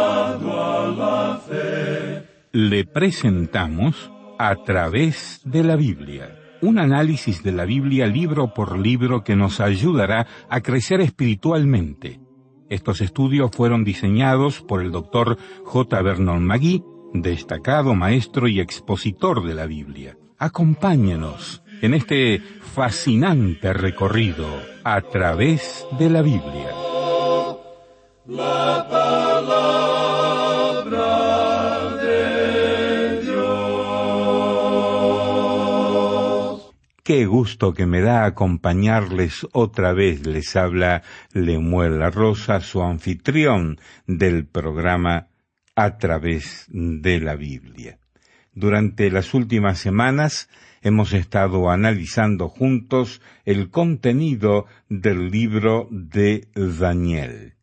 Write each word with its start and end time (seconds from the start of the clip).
A 0.00 0.94
la 0.96 1.40
fe. 1.46 2.22
Le 2.52 2.84
presentamos 2.86 4.10
a 4.38 4.56
través 4.64 5.42
de 5.44 5.62
la 5.62 5.76
Biblia. 5.76 6.40
Un 6.62 6.78
análisis 6.78 7.42
de 7.42 7.52
la 7.52 7.66
Biblia 7.66 8.06
libro 8.06 8.54
por 8.54 8.78
libro 8.78 9.24
que 9.24 9.36
nos 9.36 9.60
ayudará 9.60 10.26
a 10.48 10.62
crecer 10.62 11.02
espiritualmente. 11.02 12.18
Estos 12.70 13.02
estudios 13.02 13.50
fueron 13.52 13.84
diseñados 13.84 14.62
por 14.62 14.80
el 14.82 14.90
doctor 14.90 15.36
J. 15.64 16.02
Vernon 16.02 16.42
Magui, 16.42 16.82
destacado 17.12 17.94
maestro 17.94 18.48
y 18.48 18.60
expositor 18.60 19.46
de 19.46 19.54
la 19.54 19.66
Biblia. 19.66 20.16
Acompáñenos 20.38 21.62
en 21.80 21.94
este 21.94 22.40
fascinante 22.40 23.72
recorrido 23.72 24.46
a 24.84 25.00
través 25.00 25.86
de 25.98 26.10
la 26.10 26.22
Biblia. 26.22 26.72
La 28.26 28.86
palabra 28.90 29.66
de 32.02 33.22
Dios. 33.22 33.38
Qué 37.04 37.26
gusto 37.26 37.72
que 37.74 37.86
me 37.86 38.00
da 38.00 38.24
acompañarles 38.24 39.46
otra 39.52 39.92
vez. 39.92 40.26
Les 40.26 40.56
habla 40.56 41.02
Lemuel 41.32 41.98
La 41.98 42.10
Rosa, 42.10 42.60
su 42.60 42.82
anfitrión 42.82 43.80
del 44.06 44.46
programa 44.46 45.28
A 45.74 45.96
través 45.98 46.66
de 46.68 47.20
la 47.20 47.34
Biblia. 47.36 47.98
Durante 48.58 49.08
las 49.12 49.34
últimas 49.34 49.78
semanas 49.78 50.48
hemos 50.82 51.12
estado 51.12 51.70
analizando 51.70 52.48
juntos 52.48 53.22
el 53.44 53.70
contenido 53.70 54.66
del 54.88 55.30
libro 55.30 55.86
de 55.92 56.48
Daniel. 56.56 57.54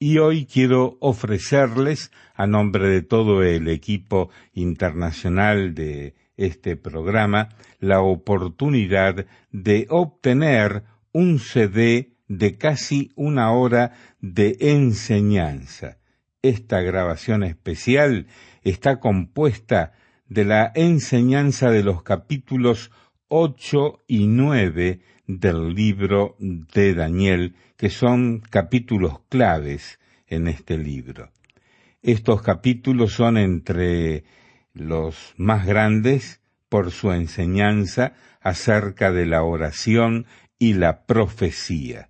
Y 0.00 0.18
hoy 0.18 0.46
quiero 0.46 0.96
ofrecerles, 0.98 2.10
a 2.34 2.48
nombre 2.48 2.88
de 2.88 3.02
todo 3.02 3.44
el 3.44 3.68
equipo 3.68 4.30
internacional 4.52 5.76
de 5.76 6.16
este 6.36 6.74
programa, 6.74 7.50
la 7.78 8.00
oportunidad 8.00 9.26
de 9.52 9.86
obtener 9.90 10.82
un 11.12 11.38
CD 11.38 12.16
de 12.26 12.58
casi 12.58 13.12
una 13.14 13.52
hora 13.52 13.92
de 14.20 14.56
enseñanza. 14.58 15.98
Esta 16.42 16.80
grabación 16.80 17.44
especial 17.44 18.26
está 18.64 18.98
compuesta 18.98 19.92
de 20.32 20.46
la 20.46 20.72
enseñanza 20.74 21.70
de 21.70 21.82
los 21.82 22.02
capítulos 22.02 22.90
ocho 23.28 23.98
y 24.06 24.26
nueve 24.26 25.00
del 25.26 25.74
libro 25.74 26.36
de 26.38 26.94
Daniel, 26.94 27.54
que 27.76 27.90
son 27.90 28.40
capítulos 28.40 29.20
claves 29.28 30.00
en 30.26 30.48
este 30.48 30.78
libro. 30.78 31.30
Estos 32.00 32.40
capítulos 32.40 33.12
son 33.12 33.36
entre 33.36 34.24
los 34.72 35.34
más 35.36 35.66
grandes 35.66 36.40
por 36.70 36.92
su 36.92 37.12
enseñanza 37.12 38.14
acerca 38.40 39.12
de 39.12 39.26
la 39.26 39.42
oración 39.42 40.24
y 40.58 40.72
la 40.72 41.04
profecía. 41.04 42.08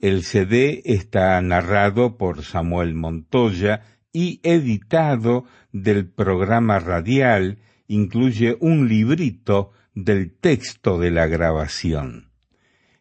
El 0.00 0.24
CD 0.24 0.82
está 0.84 1.40
narrado 1.42 2.18
por 2.18 2.42
Samuel 2.42 2.94
Montoya 2.94 3.82
y 4.16 4.40
editado 4.44 5.44
del 5.72 6.08
programa 6.08 6.78
radial 6.78 7.58
incluye 7.86 8.56
un 8.60 8.88
librito 8.88 9.72
del 9.94 10.32
texto 10.32 10.98
de 10.98 11.10
la 11.10 11.26
grabación. 11.26 12.30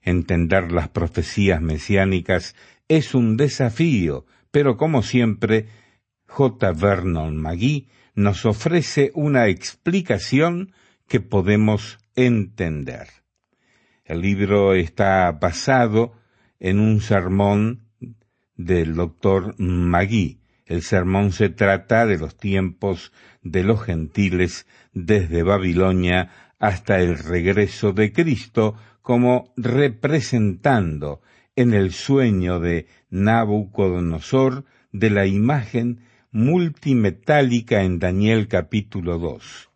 Entender 0.01 0.73
las 0.73 0.89
profecías 0.89 1.61
mesiánicas 1.61 2.53
es 2.89 3.15
un 3.15 3.37
desafío, 3.37 4.25
pero 4.51 4.75
como 4.75 5.03
siempre, 5.03 5.67
J. 6.27 6.73
Vernon 6.73 7.37
Magui 7.37 7.87
nos 8.13 8.45
ofrece 8.45 9.11
una 9.13 9.47
explicación 9.47 10.73
que 11.07 11.21
podemos 11.21 11.97
entender. 12.17 13.07
El 14.03 14.19
libro 14.19 14.73
está 14.73 15.31
basado 15.31 16.11
en 16.59 16.77
un 16.77 16.99
sermón 16.99 17.87
del 18.57 18.95
doctor 18.95 19.55
Magui, 19.57 20.41
el 20.65 20.81
sermón 20.81 21.31
se 21.31 21.49
trata 21.49 22.05
de 22.05 22.17
los 22.17 22.37
tiempos 22.37 23.11
de 23.43 23.63
los 23.63 23.83
gentiles 23.83 24.65
desde 24.93 25.43
Babilonia 25.43 26.31
hasta 26.59 26.99
el 26.99 27.19
regreso 27.19 27.93
de 27.93 28.11
Cristo 28.11 28.75
como 29.01 29.53
representando 29.55 31.21
en 31.55 31.73
el 31.73 31.91
sueño 31.91 32.59
de 32.59 32.87
Nabucodonosor 33.11 34.65
de 34.91 35.09
la 35.11 35.27
imagen 35.27 36.01
multimetálica 36.31 37.83
en 37.83 37.99
Daniel 37.99 38.47
capítulo 38.47 39.19
2. 39.19 39.69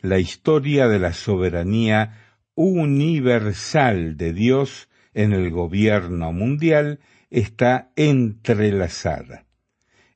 La 0.00 0.20
historia 0.20 0.86
de 0.86 1.00
la 1.00 1.12
soberanía 1.12 2.38
universal 2.54 4.16
de 4.16 4.32
Dios 4.32 4.88
en 5.12 5.32
el 5.32 5.50
gobierno 5.50 6.32
mundial 6.32 7.00
está 7.30 7.90
entrelazada 7.96 9.47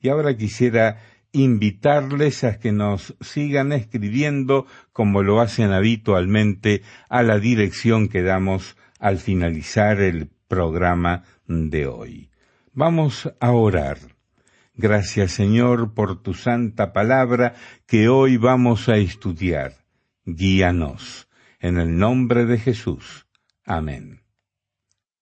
Y 0.00 0.08
ahora 0.08 0.36
quisiera 0.36 0.98
invitarles 1.32 2.44
a 2.44 2.58
que 2.58 2.72
nos 2.72 3.16
sigan 3.20 3.72
escribiendo 3.72 4.66
como 4.92 5.22
lo 5.22 5.40
hacen 5.40 5.72
habitualmente 5.72 6.82
a 7.08 7.22
la 7.22 7.38
dirección 7.38 8.08
que 8.08 8.22
damos 8.22 8.76
al 9.00 9.18
finalizar 9.18 10.00
el 10.00 10.28
programa 10.46 11.24
de 11.46 11.86
hoy. 11.86 12.30
Vamos 12.72 13.32
a 13.40 13.50
orar. 13.50 13.98
Gracias 14.76 15.32
Señor 15.32 15.94
por 15.94 16.22
tu 16.22 16.34
santa 16.34 16.92
palabra 16.92 17.54
que 17.86 18.08
hoy 18.08 18.36
vamos 18.36 18.88
a 18.88 18.96
estudiar. 18.96 19.74
Guíanos. 20.24 21.23
En 21.64 21.78
el 21.78 21.96
nombre 21.96 22.44
de 22.44 22.58
Jesús. 22.58 23.24
Amén. 23.64 24.20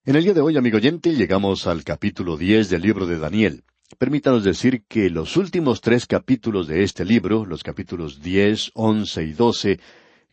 En 0.05 0.17
el 0.17 0.25
día 0.25 0.35
de 0.35 0.41
hoy, 0.41 0.57
amigo 0.57 0.79
oyente, 0.79 1.15
llegamos 1.15 1.69
al 1.69 1.85
capítulo 1.85 2.37
diez 2.37 2.69
del 2.69 2.83
libro 2.83 3.07
de 3.07 3.21
Daniel. 3.21 3.63
Permítanos 3.97 4.43
decir 4.43 4.83
que 4.89 5.09
los 5.09 5.37
últimos 5.37 5.81
tres 5.81 6.05
capítulos 6.05 6.67
de 6.67 6.83
este 6.83 7.05
libro, 7.05 7.47
los 7.47 7.63
capítulos 7.63 8.23
diez, 8.23 8.73
once 8.75 9.23
y 9.23 9.35
doce, 9.35 9.79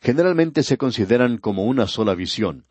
generalmente 0.01 0.63
se 0.63 0.79
consideran 0.79 1.37
como 1.37 1.65
una 1.65 1.85
sola 1.85 2.15
visión. 2.15 2.65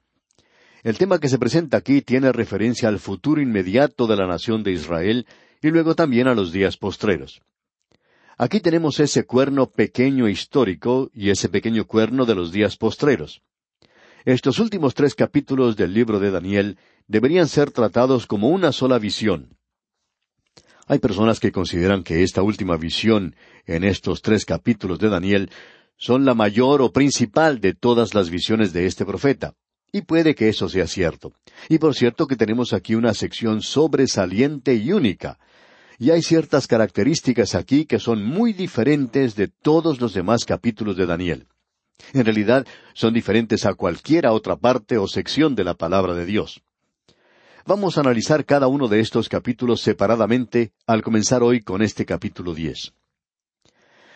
El 0.83 0.99
tema 0.99 1.21
que 1.21 1.29
se 1.29 1.39
presenta 1.39 1.77
aquí 1.77 2.03
tiene 2.03 2.33
referencia 2.33 2.89
al 2.89 2.99
futuro 2.99 3.41
inmediato 3.41 4.09
de 4.09 4.17
la 4.17 4.27
nación 4.27 4.65
de 4.65 4.73
Israel 4.73 5.29
y 5.63 5.69
luego 5.69 5.95
también 5.95 6.27
a 6.27 6.35
los 6.35 6.51
días 6.51 6.77
postreros. 6.77 7.41
Aquí 8.41 8.61
tenemos 8.61 9.01
ese 9.01 9.25
cuerno 9.27 9.69
pequeño 9.69 10.29
histórico 10.29 11.11
y 11.13 11.31
ese 11.31 11.49
pequeño 11.49 11.89
cuerno 11.89 12.25
de 12.25 12.37
los 12.37 12.53
días 12.53 12.77
postreros. 12.77 13.43
Estos 14.25 14.61
últimos 14.61 14.95
tres 14.95 15.17
capítulos 15.17 15.75
del 15.75 15.93
libro 15.93 16.21
de 16.21 16.31
Daniel 16.31 16.79
deberían 17.09 17.49
ser 17.49 17.73
tratados 17.73 18.29
como 18.29 18.49
una 18.51 18.71
sola 18.71 19.01
visión. 19.01 19.57
Hay 20.87 21.01
personas 21.01 21.41
que 21.41 21.51
consideran 21.51 22.05
que 22.05 22.23
esta 22.23 22.43
última 22.43 22.77
visión 22.77 23.35
en 23.67 23.83
estos 23.83 24.23
tres 24.23 24.45
capítulos 24.45 25.01
de 25.01 25.09
Daniel 25.09 25.51
son 25.97 26.25
la 26.25 26.35
mayor 26.35 26.81
o 26.81 26.93
principal 26.93 27.61
de 27.61 27.75
todas 27.75 28.15
las 28.15 28.31
visiones 28.31 28.73
de 28.73 28.87
este 28.87 29.05
profeta. 29.05 29.55
Y 29.91 30.03
puede 30.03 30.37
que 30.37 30.49
eso 30.49 30.69
sea 30.69 30.87
cierto. 30.87 31.33
Y 31.69 31.79
por 31.79 31.97
cierto 31.97 32.29
que 32.29 32.37
tenemos 32.37 32.73
aquí 32.73 32.95
una 32.95 33.15
sección 33.15 33.63
sobresaliente 33.63 34.77
y 34.77 34.93
única. 34.93 35.41
Y 35.99 36.11
hay 36.11 36.23
ciertas 36.23 36.69
características 36.69 37.57
aquí 37.57 37.85
que 37.85 37.99
son 37.99 38.25
muy 38.25 38.53
diferentes 38.53 39.35
de 39.35 39.49
todos 39.49 40.01
los 40.01 40.15
demás 40.15 40.45
capítulos 40.45 40.97
de 40.97 41.07
Daniel. 41.07 41.49
En 42.13 42.25
realidad 42.25 42.65
son 42.95 43.13
diferentes 43.13 43.67
a 43.67 43.75
cualquiera 43.75 44.33
otra 44.33 44.57
parte 44.57 44.97
o 44.97 45.09
sección 45.09 45.57
de 45.57 45.65
la 45.65 45.75
palabra 45.75 46.15
de 46.15 46.25
Dios. 46.25 46.63
Vamos 47.67 47.99
a 47.99 48.01
analizar 48.01 48.45
cada 48.45 48.69
uno 48.69 48.87
de 48.87 49.01
estos 49.01 49.29
capítulos 49.29 49.81
separadamente 49.81 50.73
al 50.87 51.03
comenzar 51.03 51.43
hoy 51.43 51.61
con 51.61 51.83
este 51.83 52.07
capítulo 52.07 52.55
diez. 52.55 52.95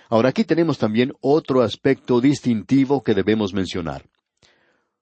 Ahora 0.08 0.28
aquí 0.28 0.44
tenemos 0.44 0.78
también 0.78 1.12
otro 1.20 1.62
aspecto 1.62 2.20
distintivo 2.20 3.02
que 3.02 3.14
debemos 3.14 3.52
mencionar. 3.52 4.04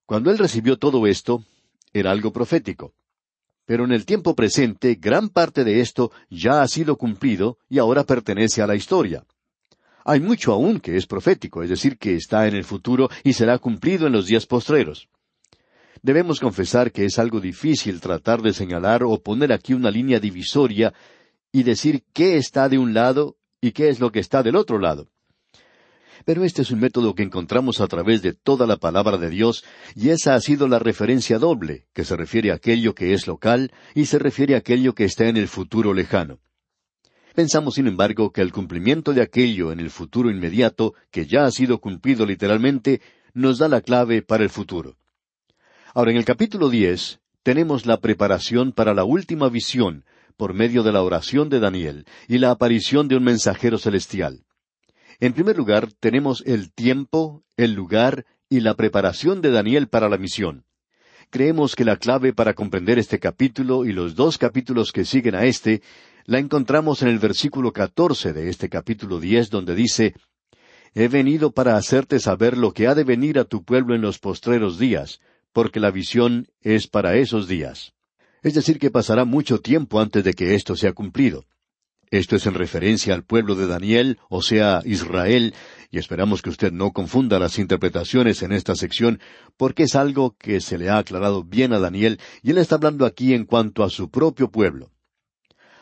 Cuando 0.07 0.31
él 0.31 0.39
recibió 0.39 0.79
todo 0.79 1.07
esto, 1.07 1.45
era 1.93 2.11
algo 2.11 2.33
profético. 2.33 2.95
Pero 3.67 3.85
en 3.85 3.93
el 3.93 4.05
tiempo 4.05 4.35
presente, 4.35 4.97
gran 4.97 5.29
parte 5.29 5.65
de 5.65 5.81
esto 5.81 6.11
ya 6.29 6.63
ha 6.63 6.69
sido 6.69 6.97
cumplido 6.97 7.59
y 7.69 7.79
ahora 7.79 8.05
pertenece 8.05 8.63
a 8.63 8.67
la 8.67 8.75
historia. 8.75 9.25
Hay 10.05 10.21
mucho 10.21 10.53
aún 10.53 10.81
que 10.81 10.97
es 10.97 11.07
profético, 11.07 11.63
es 11.63 11.71
decir, 11.71 11.99
que 11.99 12.15
está 12.15 12.49
en 12.49 12.57
el 12.57 12.65
futuro 12.65 13.09
y 13.23 13.33
será 13.35 13.59
cumplido 13.59 14.07
en 14.07 14.13
los 14.13 14.27
días 14.27 14.47
postreros. 14.47 15.09
Debemos 16.03 16.41
confesar 16.41 16.93
que 16.93 17.05
es 17.05 17.19
algo 17.19 17.41
difícil 17.41 18.01
tratar 18.01 18.41
de 18.41 18.55
señalar 18.55 19.03
o 19.03 19.23
poner 19.23 19.53
aquí 19.53 19.75
una 19.75 19.91
línea 19.91 20.19
divisoria 20.19 20.95
y 21.53 21.63
decir 21.63 22.05
qué 22.15 22.39
está 22.39 22.69
de 22.69 22.79
un 22.79 22.95
lado 22.95 23.37
y 23.61 23.73
qué 23.73 23.91
es 23.91 24.01
lo 24.01 24.11
que 24.11 24.21
está 24.21 24.43
del 24.43 24.57
otro 24.57 24.79
lado. 24.79 25.09
Pero 26.25 26.45
este 26.45 26.63
es 26.63 26.71
un 26.71 26.81
método 26.81 27.15
que 27.15 27.23
encontramos 27.23 27.81
a 27.81 27.87
través 27.87 28.23
de 28.23 28.33
toda 28.33 28.67
la 28.67 28.77
palabra 28.77 29.19
de 29.19 29.31
Dios, 29.31 29.65
y 29.95 30.11
esa 30.11 30.35
ha 30.35 30.41
sido 30.41 30.69
la 30.69 30.79
referencia 30.79 31.39
doble, 31.39 31.87
que 31.93 32.05
se 32.05 32.17
refiere 32.17 32.51
a 32.51 32.55
aquello 32.55 32.95
que 32.95 33.15
es 33.15 33.27
local 33.27 33.73
y 33.95 34.07
se 34.07 34.19
refiere 34.19 34.55
a 34.55 34.59
aquello 34.59 34.95
que 34.95 35.05
está 35.05 35.29
en 35.29 35.37
el 35.37 35.49
futuro 35.49 35.95
lejano. 35.95 36.41
Pensamos, 37.35 37.75
sin 37.75 37.87
embargo, 37.87 38.33
que 38.33 38.41
el 38.41 38.53
cumplimiento 38.53 39.13
de 39.13 39.23
aquello 39.23 39.73
en 39.73 39.81
el 39.81 39.91
futuro 39.91 40.31
inmediato, 40.31 40.95
que 41.11 41.27
ya 41.27 41.45
ha 41.45 41.51
sido 41.51 41.79
cumplido 41.79 42.27
literalmente, 42.27 43.01
nos 43.33 43.59
da 43.59 43.69
la 43.69 43.81
clave 43.81 44.23
para 44.23 44.43
el 44.43 44.51
futuro. 44.51 44.97
Ahora, 45.95 46.11
en 46.11 46.17
el 46.17 46.25
capítulo 46.25 46.69
diez, 46.69 47.21
tenemos 47.43 47.87
la 47.87 48.01
preparación 48.01 48.73
para 48.73 48.95
la 48.95 49.05
última 49.05 49.49
visión, 49.49 50.05
por 50.37 50.55
medio 50.55 50.83
de 50.83 50.93
la 50.93 51.03
oración 51.03 51.49
de 51.49 51.61
Daniel 51.61 52.07
y 52.29 52.39
la 52.39 52.51
aparición 52.51 53.09
de 53.09 53.17
un 53.17 53.25
mensajero 53.25 53.79
celestial. 53.79 54.45
En 55.21 55.35
primer 55.35 55.59
lugar, 55.59 55.93
tenemos 56.01 56.43
el 56.47 56.73
tiempo, 56.73 57.45
el 57.59 57.75
lugar 57.75 58.25
y 58.49 58.61
la 58.61 58.75
preparación 58.75 59.43
de 59.43 59.51
Daniel 59.51 59.89
para 59.89 60.09
la 60.09 60.17
misión. 60.17 60.65
Creemos 61.29 61.77
que 61.77 61.85
la 61.85 61.97
clave 61.97 62.33
para 62.33 62.55
comprender 62.55 62.99
este 62.99 63.19
capítulo 63.19 63.85
y 63.85 63.93
los 63.93 64.15
dos 64.15 64.39
capítulos 64.39 64.93
que 64.93 65.05
siguen 65.05 65.35
a 65.35 65.45
este 65.45 65.83
la 66.25 66.39
encontramos 66.39 67.03
en 67.03 67.09
el 67.09 67.19
versículo 67.19 67.73
catorce 67.73 68.33
de 68.33 68.49
este 68.49 68.71
capítulo 68.71 69.21
diez, 69.21 69.51
donde 69.51 69.75
dice 69.75 70.15
He 70.95 71.09
venido 71.09 71.53
para 71.53 71.77
hacerte 71.77 72.19
saber 72.19 72.57
lo 72.57 72.73
que 72.73 72.89
ha 72.89 72.95
de 72.95 73.05
venir 73.05 73.39
a 73.39 73.45
tu 73.45 73.63
pueblo 73.63 73.95
en 73.95 74.01
los 74.01 74.19
postreros 74.19 74.79
días, 74.79 75.21
porque 75.53 75.81
la 75.81 75.91
visión 75.91 76.49
es 76.63 76.87
para 76.87 77.17
esos 77.17 77.47
días. 77.47 77.93
Es 78.43 78.55
decir, 78.55 78.79
que 78.79 78.91
pasará 78.91 79.27
mucho 79.27 79.61
tiempo 79.61 80.01
antes 80.01 80.25
de 80.25 80.33
que 80.33 80.55
esto 80.55 80.77
sea 80.77 80.95
cumplido. 80.95 81.45
Esto 82.11 82.35
es 82.35 82.47
en 82.47 82.55
referencia 82.55 83.15
al 83.15 83.23
pueblo 83.23 83.55
de 83.55 83.69
Daniel, 83.69 84.19
o 84.29 84.43
sea, 84.43 84.83
Israel, 84.85 85.55
y 85.93 85.99
esperamos 85.99 86.43
que 86.43 86.51
usted 86.51 86.73
no 86.73 86.91
confunda 86.91 87.39
las 87.39 87.57
interpretaciones 87.57 88.43
en 88.43 88.51
esta 88.51 88.75
sección, 88.75 89.21
porque 89.57 89.85
es 89.85 89.95
algo 89.95 90.35
que 90.37 90.61
se 90.61 90.77
le 90.77 90.89
ha 90.89 90.99
aclarado 90.99 91.45
bien 91.45 91.73
a 91.73 91.79
Daniel, 91.79 92.19
y 92.43 92.51
él 92.51 92.59
está 92.59 92.75
hablando 92.75 93.07
aquí 93.07 93.33
en 93.33 93.45
cuanto 93.45 93.85
a 93.85 93.91
su 93.91 94.11
propio 94.11 94.51
pueblo. 94.51 94.91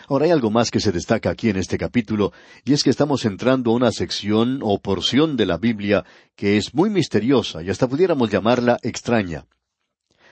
Ahora 0.07 0.27
hay 0.27 0.31
algo 0.31 0.51
más 0.51 0.71
que 0.71 0.81
se 0.81 0.93
destaca 0.93 1.31
aquí 1.31 1.49
en 1.49 1.57
este 1.57 1.79
capítulo, 1.79 2.35
y 2.63 2.75
es 2.75 2.85
que 2.85 2.91
estamos 2.91 3.25
entrando 3.25 3.71
a 3.71 3.75
una 3.75 3.91
sección 3.91 4.61
o 4.63 4.81
porción 4.83 5.35
de 5.35 5.47
la 5.47 5.57
Biblia 5.57 6.05
que 6.37 6.59
es 6.59 6.75
muy 6.75 6.91
misteriosa 6.91 7.63
y 7.63 7.71
hasta 7.71 7.89
pudiéramos 7.89 8.29
llamarla 8.29 8.79
extraña. 8.83 9.47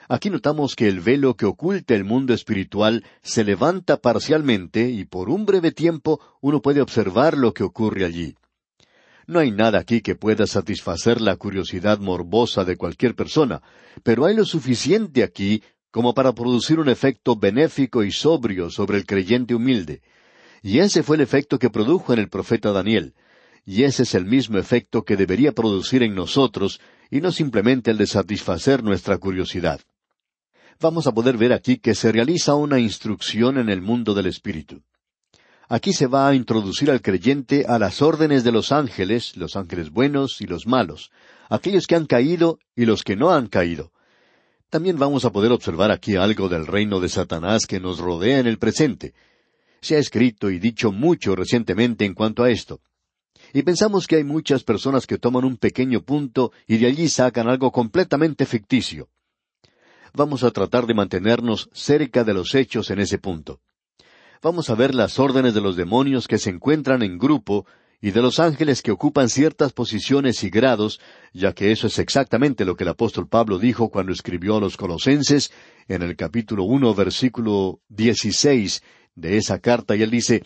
Aquí 0.09 0.31
notamos 0.31 0.77
que 0.77 0.89
el 0.89 1.01
velo 1.01 1.35
que 1.35 1.47
oculta 1.47 1.95
el 1.95 2.05
mundo 2.05 2.33
espiritual 2.33 3.05
se 3.23 3.43
levanta 3.43 3.97
parcialmente 3.97 4.89
y 4.89 5.05
por 5.05 5.29
un 5.29 5.47
breve 5.47 5.73
tiempo 5.73 6.21
uno 6.41 6.63
puede 6.63 6.81
observar 6.81 7.37
lo 7.37 7.53
que 7.53 7.65
ocurre 7.65 8.05
allí. 8.05 8.37
No 9.27 9.41
hay 9.41 9.51
nada 9.51 9.81
aquí 9.81 10.03
que 10.03 10.15
pueda 10.15 10.47
satisfacer 10.47 11.21
la 11.21 11.35
curiosidad 11.35 11.99
morbosa 11.99 12.65
de 12.65 12.77
cualquier 12.77 13.17
persona, 13.17 13.61
pero 14.05 14.25
hay 14.25 14.37
lo 14.37 14.45
suficiente 14.45 15.25
aquí 15.25 15.63
como 15.91 16.15
para 16.15 16.33
producir 16.33 16.79
un 16.79 16.89
efecto 16.89 17.35
benéfico 17.35 18.05
y 18.05 18.13
sobrio 18.13 18.71
sobre 18.71 18.99
el 18.99 19.07
creyente 19.07 19.55
humilde. 19.55 20.03
Y 20.63 20.79
ese 20.79 21.03
fue 21.03 21.17
el 21.17 21.23
efecto 21.23 21.59
que 21.59 21.71
produjo 21.71 22.13
en 22.13 22.21
el 22.21 22.29
profeta 22.29 22.71
Daniel. 22.71 23.15
Y 23.65 23.83
ese 23.83 24.05
es 24.05 24.15
el 24.15 24.27
mismo 24.27 24.59
efecto 24.59 25.05
que 25.05 25.17
debería 25.17 25.51
producir 25.51 26.05
en 26.05 26.15
nosotros, 26.15 26.81
y 27.11 27.21
no 27.21 27.33
simplemente 27.33 27.91
el 27.91 27.99
de 27.99 28.07
satisfacer 28.07 28.85
nuestra 28.85 29.19
curiosidad. 29.19 29.81
Vamos 30.81 31.07
a 31.07 31.13
poder 31.13 31.37
ver 31.37 31.53
aquí 31.53 31.79
que 31.79 31.95
se 31.95 32.13
realiza 32.13 32.55
una 32.55 32.79
instrucción 32.79 33.59
en 33.59 33.69
el 33.69 33.81
mundo 33.81 34.15
del 34.15 34.27
Espíritu. 34.27 34.83
Aquí 35.69 35.93
se 35.93 36.07
va 36.07 36.29
a 36.29 36.35
introducir 36.35 36.91
al 36.91 37.03
creyente 37.03 37.65
a 37.67 37.79
las 37.79 38.03
órdenes 38.03 38.45
de 38.45 38.53
los 38.53 38.71
ángeles, 38.73 39.37
los 39.37 39.57
ángeles 39.57 39.91
buenos 39.91 40.41
y 40.41 40.47
los 40.47 40.67
malos, 40.67 41.11
aquellos 41.49 41.87
que 41.87 41.97
han 41.97 42.07
caído 42.07 42.59
y 42.77 42.85
los 42.85 43.03
que 43.03 43.17
no 43.17 43.33
han 43.33 43.49
caído, 43.49 43.91
también 44.69 44.99
vamos 44.99 45.25
a 45.25 45.31
poder 45.31 45.53
observar 45.53 45.93
aquí 45.93 46.17
algo 46.17 46.49
del 46.49 46.67
reino 46.67 46.99
de 46.99 47.09
Satanás 47.09 47.67
que 47.67 47.79
nos 47.79 47.99
rodea 47.99 48.41
en 48.41 48.47
el 48.47 48.59
presente. 48.59 49.15
Se 49.81 49.95
ha 49.97 49.99
escrito 49.99 50.51
y 50.51 50.59
dicho 50.59 50.91
mucho 50.91 51.37
recientemente 51.37 52.05
en 52.05 52.15
cuanto 52.15 52.43
a 52.43 52.51
esto. 52.51 52.81
Y 53.53 53.63
pensamos 53.63 54.07
que 54.07 54.17
hay 54.17 54.25
muchas 54.25 54.65
personas 54.65 55.07
que 55.07 55.19
toman 55.19 55.45
un 55.45 55.57
pequeño 55.57 56.03
punto 56.03 56.53
y 56.67 56.79
de 56.79 56.89
allí 56.89 57.09
sacan 57.09 57.49
algo 57.49 57.71
completamente 57.71 58.45
ficticio. 58.45 59.09
Vamos 60.15 60.45
a 60.45 60.51
tratar 60.51 60.87
de 60.87 60.95
mantenernos 60.95 61.69
cerca 61.73 62.25
de 62.25 62.35
los 62.35 62.55
hechos 62.55 62.91
en 62.91 63.01
ese 63.01 63.19
punto. 63.19 63.61
Vamos 64.43 64.71
a 64.71 64.75
ver 64.75 64.95
las 64.95 65.19
órdenes 65.19 65.55
de 65.55 65.61
los 65.61 65.77
demonios 65.77 66.29
que 66.29 66.39
se 66.39 66.51
encuentran 66.51 67.03
en 67.03 67.19
grupo 67.19 67.67
y 68.01 68.11
de 68.11 68.23
los 68.23 68.39
ángeles 68.39 68.83
que 68.83 68.91
ocupan 68.91 69.29
ciertas 69.29 69.73
posiciones 69.73 70.45
y 70.45 70.51
grados, 70.51 71.01
ya 71.33 71.53
que 71.53 71.73
eso 71.73 71.87
es 71.87 71.99
exactamente 71.99 72.65
lo 72.65 72.77
que 72.77 72.85
el 72.85 72.91
apóstol 72.91 73.29
Pablo 73.29 73.59
dijo 73.59 73.89
cuando 73.89 74.13
escribió 74.13 74.57
a 74.57 74.61
los 74.61 74.77
Colosenses 74.77 75.51
en 75.89 76.03
el 76.03 76.17
capítulo 76.17 76.65
uno 76.65 76.95
versículo 76.95 77.81
dieciséis 77.89 78.83
de 79.15 79.39
esa 79.39 79.59
carta, 79.61 79.97
y 79.97 80.03
él 80.03 80.11
dice 80.11 80.43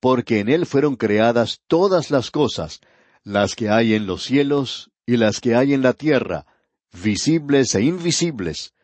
porque 0.00 0.40
en 0.40 0.48
él 0.48 0.66
fueron 0.66 0.96
creadas 0.96 1.60
todas 1.68 2.10
las 2.10 2.32
cosas, 2.32 2.80
las 3.22 3.54
que 3.54 3.70
hay 3.70 3.94
en 3.94 4.06
los 4.06 4.24
cielos 4.24 4.90
y 5.06 5.16
las 5.16 5.40
que 5.40 5.54
hay 5.54 5.74
en 5.74 5.82
la 5.82 5.92
tierra, 5.92 6.44
visibles 6.92 7.72
e 7.76 7.82
invisibles, 7.82 8.74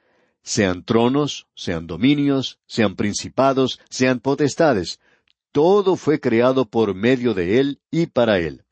sean 0.42 0.84
tronos, 0.84 1.46
sean 1.54 1.86
dominios, 1.86 2.58
sean 2.66 2.96
principados, 2.96 3.80
sean 3.90 4.20
potestades, 4.20 4.98
todo 5.52 5.96
fue 5.96 6.20
creado 6.20 6.66
por 6.66 6.94
medio 6.94 7.34
de 7.34 7.58
Él 7.60 7.80
y 7.90 8.06
para 8.06 8.38
Él. 8.38 8.64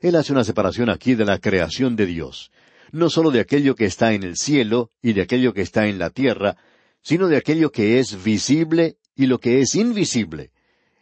Él 0.00 0.16
hace 0.16 0.32
una 0.32 0.44
separación 0.44 0.90
aquí 0.90 1.14
de 1.14 1.24
la 1.24 1.38
creación 1.38 1.96
de 1.96 2.06
Dios, 2.06 2.50
no 2.90 3.08
sólo 3.08 3.30
de 3.30 3.40
aquello 3.40 3.74
que 3.74 3.84
está 3.84 4.12
en 4.12 4.24
el 4.24 4.36
cielo 4.36 4.90
y 5.00 5.12
de 5.12 5.22
aquello 5.22 5.54
que 5.54 5.62
está 5.62 5.86
en 5.86 5.98
la 5.98 6.10
tierra, 6.10 6.56
sino 7.02 7.28
de 7.28 7.36
aquello 7.36 7.70
que 7.70 7.98
es 7.98 8.22
visible 8.22 8.96
y 9.16 9.26
lo 9.26 9.38
que 9.38 9.60
es 9.60 9.74
invisible. 9.74 10.50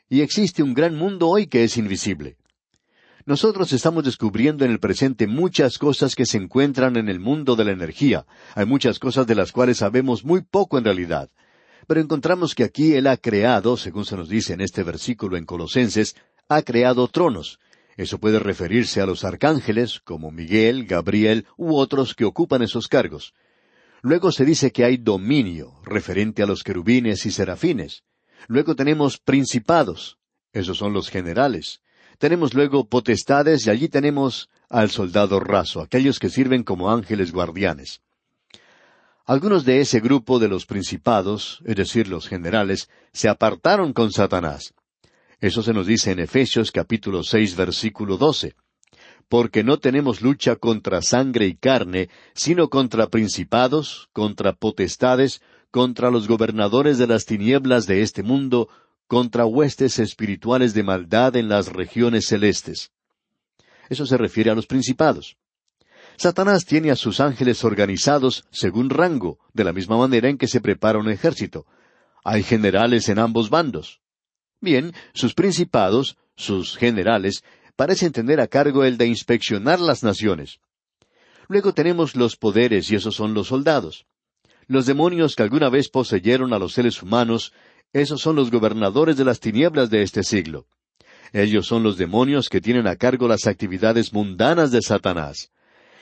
Y 0.08 0.20
existe 0.22 0.62
un 0.62 0.74
gran 0.74 0.96
mundo 0.96 1.28
hoy 1.28 1.46
que 1.46 1.64
es 1.64 1.76
invisible. 1.76 2.36
Nosotros 3.26 3.72
estamos 3.72 4.04
descubriendo 4.04 4.64
en 4.64 4.70
el 4.70 4.80
presente 4.80 5.26
muchas 5.26 5.78
cosas 5.78 6.14
que 6.14 6.24
se 6.24 6.38
encuentran 6.38 6.96
en 6.96 7.08
el 7.08 7.20
mundo 7.20 7.54
de 7.54 7.64
la 7.64 7.72
energía. 7.72 8.26
Hay 8.54 8.64
muchas 8.64 8.98
cosas 8.98 9.26
de 9.26 9.34
las 9.34 9.52
cuales 9.52 9.78
sabemos 9.78 10.24
muy 10.24 10.40
poco 10.40 10.78
en 10.78 10.84
realidad. 10.84 11.30
Pero 11.86 12.00
encontramos 12.00 12.54
que 12.54 12.64
aquí 12.64 12.94
Él 12.94 13.06
ha 13.06 13.16
creado, 13.16 13.76
según 13.76 14.04
se 14.04 14.16
nos 14.16 14.28
dice 14.28 14.54
en 14.54 14.60
este 14.60 14.82
versículo 14.82 15.36
en 15.36 15.44
Colosenses, 15.44 16.16
ha 16.48 16.62
creado 16.62 17.08
tronos. 17.08 17.58
Eso 17.96 18.18
puede 18.18 18.38
referirse 18.38 19.02
a 19.02 19.06
los 19.06 19.24
arcángeles, 19.24 20.00
como 20.00 20.30
Miguel, 20.30 20.86
Gabriel 20.86 21.46
u 21.56 21.76
otros 21.76 22.14
que 22.14 22.24
ocupan 22.24 22.62
esos 22.62 22.88
cargos. 22.88 23.34
Luego 24.02 24.32
se 24.32 24.46
dice 24.46 24.72
que 24.72 24.84
hay 24.84 24.96
dominio, 24.96 25.74
referente 25.84 26.42
a 26.42 26.46
los 26.46 26.62
querubines 26.62 27.26
y 27.26 27.30
serafines. 27.30 28.04
Luego 28.48 28.74
tenemos 28.74 29.18
principados, 29.18 30.18
esos 30.52 30.78
son 30.78 30.94
los 30.94 31.10
generales. 31.10 31.82
Tenemos 32.20 32.52
luego 32.52 32.84
potestades 32.84 33.66
y 33.66 33.70
allí 33.70 33.88
tenemos 33.88 34.50
al 34.68 34.90
soldado 34.90 35.40
raso, 35.40 35.80
aquellos 35.80 36.18
que 36.18 36.28
sirven 36.28 36.64
como 36.64 36.90
ángeles 36.90 37.32
guardianes. 37.32 38.02
Algunos 39.24 39.64
de 39.64 39.80
ese 39.80 40.00
grupo 40.00 40.38
de 40.38 40.48
los 40.48 40.66
principados, 40.66 41.62
es 41.64 41.76
decir, 41.76 42.08
los 42.08 42.28
generales, 42.28 42.90
se 43.14 43.30
apartaron 43.30 43.94
con 43.94 44.12
Satanás. 44.12 44.74
Eso 45.40 45.62
se 45.62 45.72
nos 45.72 45.86
dice 45.86 46.10
en 46.10 46.18
Efesios 46.18 46.72
capítulo 46.72 47.22
seis 47.22 47.56
versículo 47.56 48.18
doce. 48.18 48.54
Porque 49.30 49.64
no 49.64 49.78
tenemos 49.78 50.20
lucha 50.20 50.56
contra 50.56 51.00
sangre 51.00 51.46
y 51.46 51.54
carne, 51.54 52.10
sino 52.34 52.68
contra 52.68 53.06
principados, 53.06 54.10
contra 54.12 54.52
potestades, 54.52 55.40
contra 55.70 56.10
los 56.10 56.28
gobernadores 56.28 56.98
de 56.98 57.06
las 57.06 57.24
tinieblas 57.24 57.86
de 57.86 58.02
este 58.02 58.22
mundo, 58.22 58.68
contra 59.10 59.44
huestes 59.44 59.98
espirituales 59.98 60.72
de 60.72 60.84
maldad 60.84 61.34
en 61.34 61.48
las 61.48 61.66
regiones 61.66 62.26
celestes. 62.26 62.92
Eso 63.88 64.06
se 64.06 64.16
refiere 64.16 64.52
a 64.52 64.54
los 64.54 64.68
principados. 64.68 65.36
Satanás 66.16 66.64
tiene 66.64 66.92
a 66.92 66.94
sus 66.96 67.18
ángeles 67.18 67.64
organizados 67.64 68.44
según 68.52 68.88
rango, 68.88 69.40
de 69.52 69.64
la 69.64 69.72
misma 69.72 69.96
manera 69.96 70.28
en 70.28 70.38
que 70.38 70.46
se 70.46 70.60
prepara 70.60 71.00
un 71.00 71.10
ejército. 71.10 71.66
Hay 72.22 72.44
generales 72.44 73.08
en 73.08 73.18
ambos 73.18 73.50
bandos. 73.50 74.00
Bien, 74.60 74.94
sus 75.12 75.34
principados, 75.34 76.16
sus 76.36 76.76
generales, 76.76 77.42
parecen 77.74 78.12
tener 78.12 78.40
a 78.40 78.46
cargo 78.46 78.84
el 78.84 78.96
de 78.96 79.08
inspeccionar 79.08 79.80
las 79.80 80.04
naciones. 80.04 80.60
Luego 81.48 81.74
tenemos 81.74 82.14
los 82.14 82.36
poderes 82.36 82.88
y 82.92 82.94
esos 82.94 83.16
son 83.16 83.34
los 83.34 83.48
soldados. 83.48 84.06
Los 84.68 84.86
demonios 84.86 85.34
que 85.34 85.42
alguna 85.42 85.68
vez 85.68 85.88
poseyeron 85.88 86.52
a 86.52 86.60
los 86.60 86.74
seres 86.74 87.02
humanos, 87.02 87.52
esos 87.92 88.20
son 88.20 88.36
los 88.36 88.50
gobernadores 88.50 89.16
de 89.16 89.24
las 89.24 89.40
tinieblas 89.40 89.90
de 89.90 90.02
este 90.02 90.22
siglo. 90.22 90.66
Ellos 91.32 91.66
son 91.66 91.82
los 91.82 91.96
demonios 91.96 92.48
que 92.48 92.60
tienen 92.60 92.86
a 92.86 92.96
cargo 92.96 93.26
las 93.26 93.46
actividades 93.46 94.12
mundanas 94.12 94.70
de 94.70 94.82
Satanás. 94.82 95.50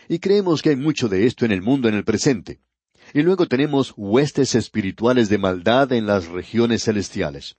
Y 0.09 0.19
creemos 0.19 0.63
que 0.63 0.71
hay 0.71 0.77
mucho 0.77 1.09
de 1.09 1.27
esto 1.27 1.45
en 1.45 1.53
el 1.53 1.63
mundo 1.63 1.89
en 1.89 1.95
el 1.95 2.05
presente. 2.05 2.61
Y 3.15 3.23
luego 3.23 3.47
tenemos 3.47 3.95
huestes 3.97 4.55
espirituales 4.55 5.29
de 5.29 5.39
maldad 5.39 5.93
en 5.93 6.07
las 6.07 6.29
regiones 6.29 6.85
celestiales. 6.85 7.57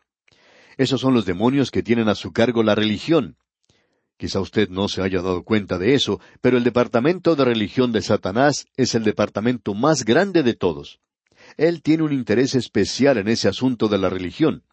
Esos 0.78 1.02
son 1.02 1.14
los 1.14 1.26
demonios 1.26 1.72
que 1.72 1.84
tienen 1.84 2.08
a 2.08 2.16
su 2.16 2.32
cargo 2.32 2.64
la 2.64 2.76
religión. 2.76 3.36
Quizá 4.18 4.40
usted 4.40 4.70
no 4.70 4.88
se 4.90 5.02
haya 5.02 5.22
dado 5.22 5.44
cuenta 5.44 5.78
de 5.78 5.94
eso, 5.94 6.20
pero 6.42 6.58
el 6.58 6.64
departamento 6.64 7.36
de 7.36 7.46
religión 7.46 7.92
de 7.92 8.02
Satanás 8.02 8.68
es 8.78 8.94
el 8.94 9.04
departamento 9.04 9.74
más 9.74 10.06
grande 10.06 10.44
de 10.44 10.54
todos. 10.54 11.00
Él 11.60 11.82
tiene 11.82 12.04
un 12.04 12.14
interés 12.14 12.56
especial 12.56 13.18
en 13.18 13.28
ese 13.28 13.50
asunto 13.50 13.90
de 13.90 13.98
la 13.98 14.10
religión. 14.10 14.64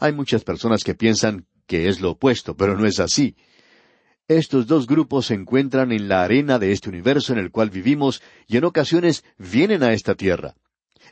Hay 0.00 0.12
muchas 0.12 0.42
personas 0.42 0.82
que 0.82 0.96
piensan 0.96 1.46
que 1.68 1.88
es 1.88 2.00
lo 2.00 2.10
opuesto, 2.10 2.56
pero 2.56 2.76
no 2.76 2.84
es 2.84 2.98
así. 2.98 3.36
Estos 4.26 4.66
dos 4.66 4.88
grupos 4.88 5.26
se 5.26 5.34
encuentran 5.34 5.92
en 5.92 6.08
la 6.08 6.24
arena 6.24 6.58
de 6.58 6.72
este 6.72 6.88
universo 6.88 7.32
en 7.32 7.38
el 7.38 7.52
cual 7.52 7.70
vivimos 7.70 8.22
y 8.48 8.56
en 8.56 8.64
ocasiones 8.64 9.22
vienen 9.38 9.84
a 9.84 9.92
esta 9.92 10.16
tierra. 10.16 10.56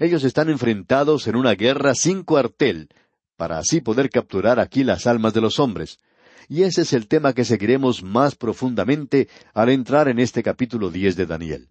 Ellos 0.00 0.25
están 0.25 0.49
enfrentados 0.49 1.28
en 1.28 1.37
una 1.37 1.55
guerra 1.55 1.95
sin 1.95 2.25
cuartel, 2.25 2.88
para 3.37 3.59
así 3.59 3.81
poder 3.81 4.11
capturar 4.11 4.59
aquí 4.59 4.83
las 4.83 5.07
almas 5.07 5.33
de 5.33 5.40
los 5.40 5.61
hombres. 5.61 6.00
Y 6.49 6.64
ese 6.64 6.83
es 6.83 6.93
el 6.93 7.07
tema 7.07 7.35
que 7.35 7.45
seguiremos 7.45 8.02
más 8.02 8.35
profundamente 8.35 9.28
al 9.55 9.69
entrar 9.69 10.09
en 10.09 10.19
este 10.19 10.43
capítulo 10.43 10.90
diez 10.90 11.14
de 11.14 11.26
Daniel. 11.26 11.69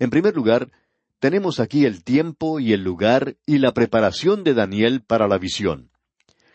En 0.00 0.10
primer 0.10 0.34
lugar, 0.34 0.72
tenemos 1.20 1.60
aquí 1.60 1.84
el 1.84 2.02
tiempo 2.02 2.58
y 2.60 2.72
el 2.72 2.82
lugar 2.82 3.36
y 3.46 3.58
la 3.58 3.72
preparación 3.72 4.42
de 4.42 4.54
Daniel 4.54 5.02
para 5.02 5.28
la 5.28 5.38
visión. 5.38 5.90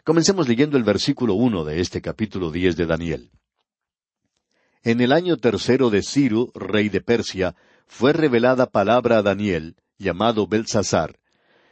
Comencemos 0.03 0.47
leyendo 0.47 0.75
el 0.75 0.83
versículo 0.83 1.35
uno 1.35 1.63
de 1.63 1.79
este 1.79 2.01
capítulo 2.01 2.51
diez 2.51 2.75
de 2.75 2.87
Daniel. 2.87 3.31
En 4.83 5.01
el 5.01 5.13
año 5.13 5.37
tercero 5.37 5.89
de 5.89 6.01
Ciro, 6.01 6.51
rey 6.53 6.89
de 6.89 7.01
Persia, 7.01 7.55
fue 7.87 8.11
revelada 8.11 8.65
palabra 8.65 9.19
a 9.19 9.21
Daniel, 9.21 9.75
llamado 9.97 10.47
Belsasar, 10.47 11.19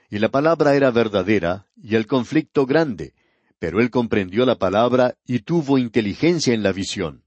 y 0.10 0.20
la 0.20 0.30
palabra 0.30 0.76
era 0.76 0.92
verdadera, 0.92 1.66
y 1.76 1.96
el 1.96 2.06
conflicto 2.06 2.68
grande, 2.68 3.14
pero 3.58 3.82
él 3.82 3.90
comprendió 3.90 4.46
la 4.46 4.58
palabra 4.58 5.16
y 5.26 5.40
tuvo 5.40 5.80
inteligencia 5.80 6.54
en 6.54 6.62
la 6.62 6.72
visión. 6.72 7.23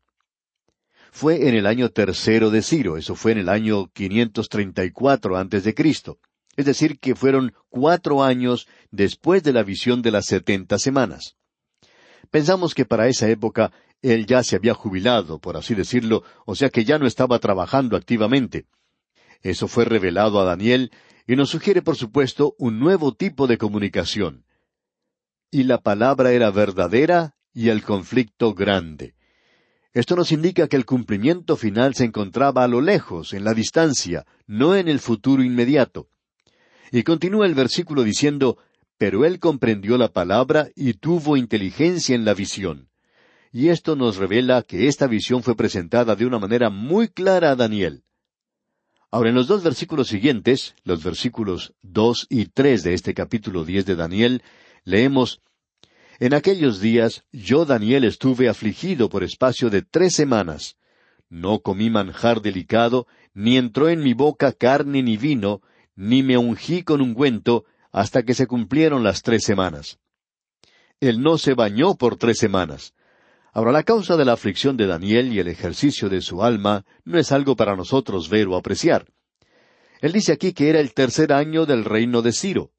Fue 1.17 1.49
en 1.49 1.55
el 1.55 1.65
año 1.65 1.89
tercero 1.89 2.51
de 2.51 2.61
Ciro, 2.61 2.99
eso 2.99 3.15
fue 3.15 3.33
en 3.33 3.39
el 3.39 3.49
año 3.49 3.87
534 3.95 5.39
antes 5.39 5.65
de 5.65 5.75
Cristo. 5.75 6.19
Es 6.57 6.67
decir, 6.67 6.99
que 6.99 7.15
fueron 7.15 7.55
cuatro 7.71 8.23
años 8.23 8.69
después 8.91 9.43
de 9.43 9.55
la 9.55 9.63
visión 9.63 10.03
de 10.03 10.11
las 10.11 10.27
setenta 10.27 10.79
semanas. 10.79 11.39
Pensamos 12.31 12.75
que 12.75 12.85
para 12.85 13.09
esa 13.09 13.31
época 13.31 13.73
él 14.03 14.27
ya 14.27 14.43
se 14.43 14.57
había 14.57 14.75
jubilado, 14.75 15.39
por 15.39 15.57
así 15.57 15.75
decirlo, 15.75 16.23
o 16.45 16.55
sea 16.55 16.69
que 16.69 16.85
ya 16.85 16.99
no 16.99 17.07
estaba 17.07 17.39
trabajando 17.39 17.97
activamente. 17.97 18.67
Eso 19.41 19.69
fue 19.69 19.87
revelado 19.87 20.39
a 20.39 20.45
Daniel 20.45 20.93
y 21.27 21.35
nos 21.35 21.49
sugiere, 21.49 21.81
por 21.81 21.97
supuesto, 21.97 22.55
un 22.59 22.79
nuevo 22.79 23.15
tipo 23.15 23.47
de 23.47 23.57
comunicación. 23.57 24.45
Y 25.51 25.63
la 25.63 25.79
palabra 25.79 26.33
era 26.33 26.51
verdadera 26.51 27.39
y 27.55 27.71
el 27.71 27.83
conflicto 27.85 28.53
grande. 28.53 29.16
Esto 29.97 30.15
nos 30.15 30.31
indica 30.31 30.69
que 30.69 30.77
el 30.77 30.85
cumplimiento 30.85 31.57
final 31.57 31.95
se 31.95 32.05
encontraba 32.05 32.63
a 32.63 32.69
lo 32.69 32.83
lejos, 32.83 33.33
en 33.33 33.45
la 33.45 33.55
distancia, 33.55 34.27
no 34.47 34.77
en 34.77 34.89
el 34.89 35.01
futuro 35.01 35.43
inmediato. 35.43 36.11
Y 36.93 37.03
continúa 37.03 37.47
el 37.47 37.55
versículo 37.55 38.03
diciendo, 38.03 38.59
Pero 38.99 39.25
él 39.25 39.39
comprendió 39.39 39.97
la 39.97 40.09
palabra 40.09 40.69
y 40.77 40.93
tuvo 40.93 41.39
inteligencia 41.39 42.15
en 42.15 42.27
la 42.27 42.35
visión. 42.35 42.91
Y 43.53 43.71
esto 43.71 43.97
nos 43.97 44.19
revela 44.19 44.61
que 44.61 44.87
esta 44.87 45.07
visión 45.07 45.43
fue 45.43 45.57
presentada 45.57 46.15
de 46.15 46.27
una 46.27 46.39
manera 46.39 46.69
muy 46.69 47.09
clara 47.09 47.53
a 47.53 47.57
Daniel. 47.57 48.05
Ahora, 49.11 49.31
en 49.31 49.35
los 49.35 49.47
dos 49.47 49.63
versículos 49.63 50.09
siguientes, 50.09 50.75
los 50.85 51.03
versículos 51.03 51.73
dos 51.81 52.27
y 52.29 52.45
tres 52.49 52.83
de 52.83 52.93
este 52.93 53.15
capítulo 53.15 53.65
diez 53.65 53.87
de 53.87 53.97
Daniel, 53.97 54.43
leemos 54.85 55.41
En 56.19 56.33
aquellos 56.33 56.81
días 56.81 57.25
yo 57.31 57.65
Daniel 57.65 58.05
estuve 58.05 58.49
afligido 58.49 59.09
por 59.09 59.23
espacio 59.23 59.69
de 59.69 59.83
tres 59.83 60.15
semanas. 60.15 60.77
No 61.29 61.61
comí 61.61 61.91
manjar 61.91 62.41
delicado, 62.41 63.07
ni 63.35 63.57
entró 63.59 63.89
en 63.89 64.03
mi 64.03 64.15
boca 64.15 64.53
carne 64.53 65.03
ni 65.03 65.17
vino, 65.17 65.61
ni 65.95 66.23
me 66.23 66.39
ungí 66.39 66.83
con 66.83 67.01
ungüento, 67.03 67.65
hasta 67.93 68.23
que 68.23 68.35
se 68.35 68.47
cumplieron 68.47 69.03
las 69.03 69.23
tres 69.23 69.45
semanas. 69.45 69.99
Él 71.01 71.21
no 71.21 71.37
se 71.37 71.55
bañó 71.55 71.97
por 71.97 72.17
tres 72.17 72.39
semanas. 72.39 72.95
Ahora, 73.53 73.73
la 73.73 73.83
causa 73.83 74.17
de 74.17 74.25
la 74.25 74.33
aflicción 74.33 74.77
de 74.77 74.87
Daniel 74.87 75.33
y 75.33 75.39
el 75.39 75.49
ejercicio 75.49 76.09
de 76.09 76.21
su 76.21 76.43
alma 76.43 76.85
no 77.05 77.19
es 77.19 77.33
algo 77.33 77.57
para 77.57 77.77
nosotros 77.77 78.29
ver 78.29 78.49
o 78.49 78.57
apreciar. 78.57 79.07
Él 80.01 80.13
dice 80.13 80.33
aquí 80.33 80.53
que 80.53 80.69
era 80.69 80.81
el 80.81 80.95
tercer 80.95 81.33
año 81.33 81.67
del 81.67 81.85
reino 81.85 82.23
de 82.23 82.33
Ciro. 82.33 82.73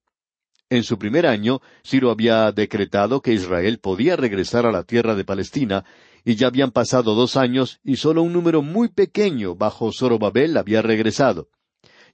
En 0.69 0.83
su 0.83 0.97
primer 0.97 1.25
año, 1.25 1.61
Ciro 1.83 2.11
había 2.11 2.51
decretado 2.51 3.21
que 3.21 3.33
Israel 3.33 3.79
podía 3.79 4.15
regresar 4.15 4.65
a 4.65 4.71
la 4.71 4.83
tierra 4.83 5.15
de 5.15 5.23
Palestina, 5.23 5.85
y 6.25 6.35
ya 6.35 6.47
habían 6.47 6.71
pasado 6.71 7.15
dos 7.15 7.37
años 7.37 7.79
y 7.85 7.95
solo 7.95 8.21
un 8.21 8.33
número 8.33 8.61
muy 8.61 8.89
pequeño 8.89 9.55
bajo 9.55 9.91
Zorobabel 9.93 10.57
había 10.57 10.81
regresado, 10.81 11.47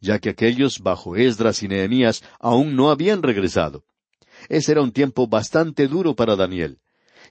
ya 0.01 0.19
que 0.19 0.29
aquellos 0.29 0.79
bajo 0.81 1.15
Esdras 1.15 1.63
y 1.63 1.67
Nehemías 1.67 2.23
aún 2.39 2.75
no 2.75 2.91
habían 2.91 3.23
regresado. 3.23 3.85
Ese 4.49 4.73
era 4.73 4.81
un 4.81 4.91
tiempo 4.91 5.27
bastante 5.27 5.87
duro 5.87 6.15
para 6.15 6.35
Daniel 6.35 6.79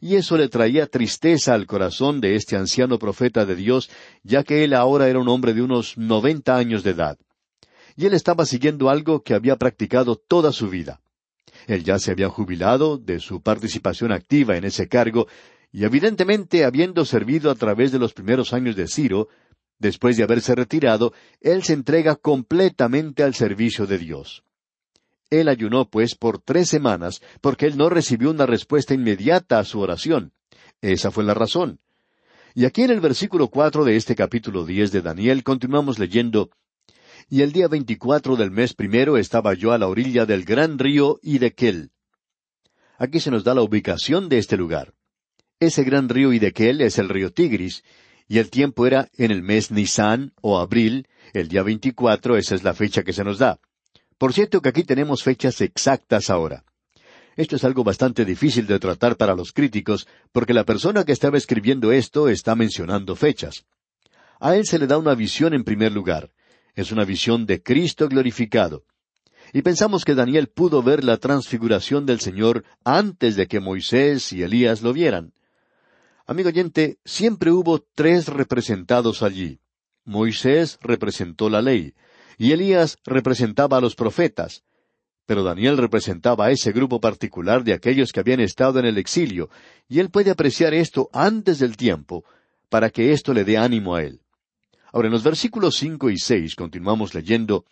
y 0.00 0.16
eso 0.16 0.36
le 0.36 0.48
traía 0.48 0.88
tristeza 0.88 1.54
al 1.54 1.66
corazón 1.66 2.20
de 2.20 2.34
este 2.34 2.56
anciano 2.56 2.98
profeta 2.98 3.46
de 3.46 3.54
Dios, 3.54 3.88
ya 4.24 4.42
que 4.42 4.64
él 4.64 4.74
ahora 4.74 5.08
era 5.08 5.20
un 5.20 5.28
hombre 5.28 5.54
de 5.54 5.62
unos 5.62 5.96
noventa 5.96 6.56
años 6.56 6.82
de 6.82 6.90
edad. 6.90 7.18
Y 7.94 8.06
él 8.06 8.14
estaba 8.14 8.46
siguiendo 8.46 8.90
algo 8.90 9.22
que 9.22 9.34
había 9.34 9.56
practicado 9.56 10.16
toda 10.16 10.50
su 10.50 10.68
vida. 10.68 11.01
Él 11.66 11.84
ya 11.84 11.98
se 11.98 12.10
había 12.10 12.28
jubilado 12.28 12.98
de 12.98 13.20
su 13.20 13.42
participación 13.42 14.12
activa 14.12 14.56
en 14.56 14.64
ese 14.64 14.88
cargo, 14.88 15.26
y 15.70 15.84
evidentemente 15.84 16.64
habiendo 16.64 17.04
servido 17.04 17.50
a 17.50 17.54
través 17.54 17.92
de 17.92 17.98
los 17.98 18.12
primeros 18.12 18.52
años 18.52 18.76
de 18.76 18.88
Ciro, 18.88 19.28
después 19.78 20.16
de 20.16 20.22
haberse 20.22 20.54
retirado, 20.54 21.12
él 21.40 21.62
se 21.62 21.72
entrega 21.72 22.16
completamente 22.16 23.22
al 23.22 23.34
servicio 23.34 23.86
de 23.86 23.98
Dios. 23.98 24.44
Él 25.30 25.48
ayunó, 25.48 25.88
pues, 25.88 26.14
por 26.14 26.40
tres 26.40 26.68
semanas, 26.68 27.22
porque 27.40 27.66
él 27.66 27.76
no 27.78 27.88
recibió 27.88 28.30
una 28.30 28.44
respuesta 28.44 28.92
inmediata 28.92 29.58
a 29.58 29.64
su 29.64 29.80
oración. 29.80 30.32
Esa 30.82 31.10
fue 31.10 31.24
la 31.24 31.32
razón. 31.32 31.80
Y 32.54 32.66
aquí 32.66 32.82
en 32.82 32.90
el 32.90 33.00
versículo 33.00 33.48
cuatro 33.48 33.84
de 33.84 33.96
este 33.96 34.14
capítulo 34.14 34.66
diez 34.66 34.92
de 34.92 35.00
Daniel 35.00 35.42
continuamos 35.42 35.98
leyendo 35.98 36.50
Y 37.32 37.40
el 37.40 37.52
día 37.52 37.66
veinticuatro 37.66 38.36
del 38.36 38.50
mes 38.50 38.74
primero 38.74 39.16
estaba 39.16 39.54
yo 39.54 39.72
a 39.72 39.78
la 39.78 39.88
orilla 39.88 40.26
del 40.26 40.44
gran 40.44 40.78
río 40.78 41.18
Idequel. 41.22 41.90
Aquí 42.98 43.20
se 43.20 43.30
nos 43.30 43.42
da 43.42 43.54
la 43.54 43.62
ubicación 43.62 44.28
de 44.28 44.36
este 44.36 44.58
lugar. 44.58 44.92
Ese 45.58 45.82
gran 45.82 46.10
río 46.10 46.34
Idequel 46.34 46.82
es 46.82 46.98
el 46.98 47.08
río 47.08 47.32
Tigris, 47.32 47.84
y 48.28 48.36
el 48.36 48.50
tiempo 48.50 48.86
era 48.86 49.08
en 49.16 49.30
el 49.30 49.42
mes 49.42 49.70
Nisan 49.70 50.34
o 50.42 50.58
abril, 50.58 51.08
el 51.32 51.48
día 51.48 51.62
veinticuatro, 51.62 52.36
esa 52.36 52.54
es 52.54 52.64
la 52.64 52.74
fecha 52.74 53.02
que 53.02 53.14
se 53.14 53.24
nos 53.24 53.38
da. 53.38 53.58
Por 54.18 54.34
cierto 54.34 54.60
que 54.60 54.68
aquí 54.68 54.84
tenemos 54.84 55.22
fechas 55.22 55.62
exactas 55.62 56.28
ahora. 56.28 56.66
Esto 57.36 57.56
es 57.56 57.64
algo 57.64 57.82
bastante 57.82 58.26
difícil 58.26 58.66
de 58.66 58.78
tratar 58.78 59.16
para 59.16 59.34
los 59.34 59.52
críticos, 59.52 60.06
porque 60.32 60.52
la 60.52 60.64
persona 60.64 61.04
que 61.04 61.12
estaba 61.12 61.38
escribiendo 61.38 61.92
esto 61.92 62.28
está 62.28 62.54
mencionando 62.56 63.16
fechas. 63.16 63.64
A 64.38 64.54
él 64.54 64.66
se 64.66 64.78
le 64.78 64.86
da 64.86 64.98
una 64.98 65.14
visión 65.14 65.54
en 65.54 65.64
primer 65.64 65.92
lugar. 65.92 66.30
Es 66.74 66.90
una 66.90 67.04
visión 67.04 67.44
de 67.44 67.62
Cristo 67.62 68.08
glorificado. 68.08 68.84
Y 69.52 69.60
pensamos 69.60 70.04
que 70.04 70.14
Daniel 70.14 70.48
pudo 70.48 70.82
ver 70.82 71.04
la 71.04 71.18
transfiguración 71.18 72.06
del 72.06 72.20
Señor 72.20 72.64
antes 72.84 73.36
de 73.36 73.46
que 73.46 73.60
Moisés 73.60 74.32
y 74.32 74.42
Elías 74.42 74.80
lo 74.80 74.94
vieran. 74.94 75.34
Amigo 76.26 76.48
oyente, 76.48 76.98
siempre 77.04 77.50
hubo 77.50 77.84
tres 77.94 78.28
representados 78.28 79.22
allí. 79.22 79.60
Moisés 80.04 80.78
representó 80.80 81.50
la 81.50 81.60
ley, 81.60 81.94
y 82.38 82.52
Elías 82.52 82.96
representaba 83.04 83.76
a 83.76 83.80
los 83.80 83.94
profetas. 83.94 84.64
Pero 85.26 85.44
Daniel 85.44 85.76
representaba 85.76 86.46
a 86.46 86.50
ese 86.50 86.72
grupo 86.72 87.00
particular 87.00 87.62
de 87.62 87.74
aquellos 87.74 88.12
que 88.12 88.20
habían 88.20 88.40
estado 88.40 88.78
en 88.78 88.86
el 88.86 88.96
exilio, 88.96 89.50
y 89.88 89.98
él 89.98 90.10
puede 90.10 90.30
apreciar 90.30 90.72
esto 90.72 91.10
antes 91.12 91.58
del 91.58 91.76
tiempo, 91.76 92.24
para 92.70 92.88
que 92.88 93.12
esto 93.12 93.34
le 93.34 93.44
dé 93.44 93.58
ánimo 93.58 93.94
a 93.94 94.02
él. 94.02 94.21
Ahora 94.92 95.08
en 95.08 95.12
los 95.12 95.22
versículos 95.22 95.76
cinco 95.76 96.10
y 96.10 96.18
seis 96.18 96.54
continuamos 96.54 97.14
leyendo 97.14 97.64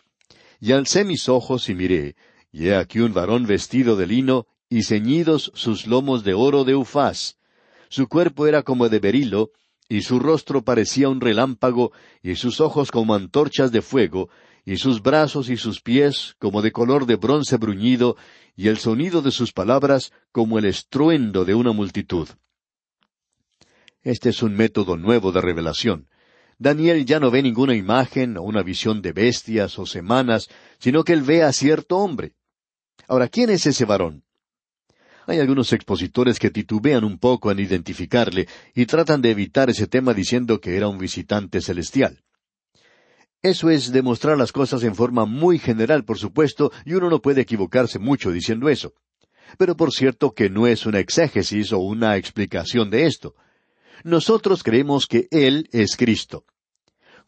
Y 0.59 0.71
alcé 0.71 1.05
mis 1.05 1.29
ojos 1.29 1.69
y 1.69 1.75
miré, 1.75 2.15
y 2.51 2.67
he 2.67 2.75
aquí 2.75 2.99
un 2.99 3.13
varón 3.13 3.45
vestido 3.45 3.95
de 3.95 4.07
lino, 4.07 4.47
y 4.69 4.83
ceñidos 4.83 5.51
sus 5.53 5.85
lomos 5.85 6.23
de 6.23 6.33
oro 6.33 6.63
de 6.63 6.75
Ufaz. 6.75 7.37
Su 7.89 8.07
cuerpo 8.07 8.47
era 8.47 8.63
como 8.63 8.89
de 8.89 8.99
berilo, 8.99 9.51
y 9.89 10.03
su 10.03 10.19
rostro 10.19 10.63
parecía 10.63 11.09
un 11.09 11.19
relámpago, 11.19 11.91
y 12.23 12.35
sus 12.35 12.61
ojos 12.61 12.91
como 12.91 13.13
antorchas 13.13 13.71
de 13.71 13.81
fuego, 13.81 14.29
y 14.65 14.77
sus 14.77 15.01
brazos 15.01 15.49
y 15.49 15.57
sus 15.57 15.81
pies 15.81 16.35
como 16.39 16.61
de 16.61 16.71
color 16.71 17.05
de 17.05 17.15
bronce 17.15 17.57
bruñido, 17.57 18.17
y 18.55 18.67
el 18.67 18.77
sonido 18.77 19.21
de 19.21 19.31
sus 19.31 19.51
palabras 19.51 20.13
como 20.31 20.57
el 20.57 20.65
estruendo 20.65 21.43
de 21.43 21.55
una 21.55 21.71
multitud. 21.71 22.29
Este 24.03 24.29
es 24.29 24.41
un 24.41 24.55
método 24.55 24.95
nuevo 24.97 25.31
de 25.31 25.41
revelación. 25.41 26.07
Daniel 26.61 27.07
ya 27.07 27.19
no 27.19 27.31
ve 27.31 27.41
ninguna 27.41 27.73
imagen 27.73 28.37
o 28.37 28.43
una 28.43 28.61
visión 28.61 29.01
de 29.01 29.13
bestias 29.13 29.79
o 29.79 29.87
semanas, 29.87 30.47
sino 30.77 31.03
que 31.03 31.13
él 31.13 31.23
ve 31.23 31.41
a 31.41 31.51
cierto 31.53 31.97
hombre. 31.97 32.33
Ahora, 33.07 33.29
¿quién 33.29 33.49
es 33.49 33.65
ese 33.65 33.83
varón? 33.83 34.23
Hay 35.25 35.39
algunos 35.39 35.73
expositores 35.73 36.37
que 36.37 36.51
titubean 36.51 37.03
un 37.03 37.17
poco 37.17 37.49
en 37.49 37.57
identificarle 37.57 38.47
y 38.75 38.85
tratan 38.85 39.23
de 39.23 39.31
evitar 39.31 39.71
ese 39.71 39.87
tema 39.87 40.13
diciendo 40.13 40.61
que 40.61 40.77
era 40.77 40.87
un 40.87 40.99
visitante 40.99 41.61
celestial. 41.61 42.23
Eso 43.41 43.71
es 43.71 43.91
demostrar 43.91 44.37
las 44.37 44.51
cosas 44.51 44.83
en 44.83 44.93
forma 44.93 45.25
muy 45.25 45.57
general, 45.57 46.05
por 46.05 46.19
supuesto, 46.19 46.71
y 46.85 46.93
uno 46.93 47.09
no 47.09 47.23
puede 47.23 47.41
equivocarse 47.41 47.97
mucho 47.97 48.31
diciendo 48.31 48.69
eso. 48.69 48.93
Pero 49.57 49.75
por 49.75 49.91
cierto 49.91 50.35
que 50.35 50.51
no 50.51 50.67
es 50.67 50.85
una 50.85 50.99
exégesis 50.99 51.73
o 51.73 51.79
una 51.79 52.17
explicación 52.17 52.91
de 52.91 53.07
esto. 53.07 53.33
Nosotros 54.03 54.61
creemos 54.61 55.07
que 55.07 55.27
Él 55.31 55.67
es 55.71 55.95
Cristo. 55.95 56.45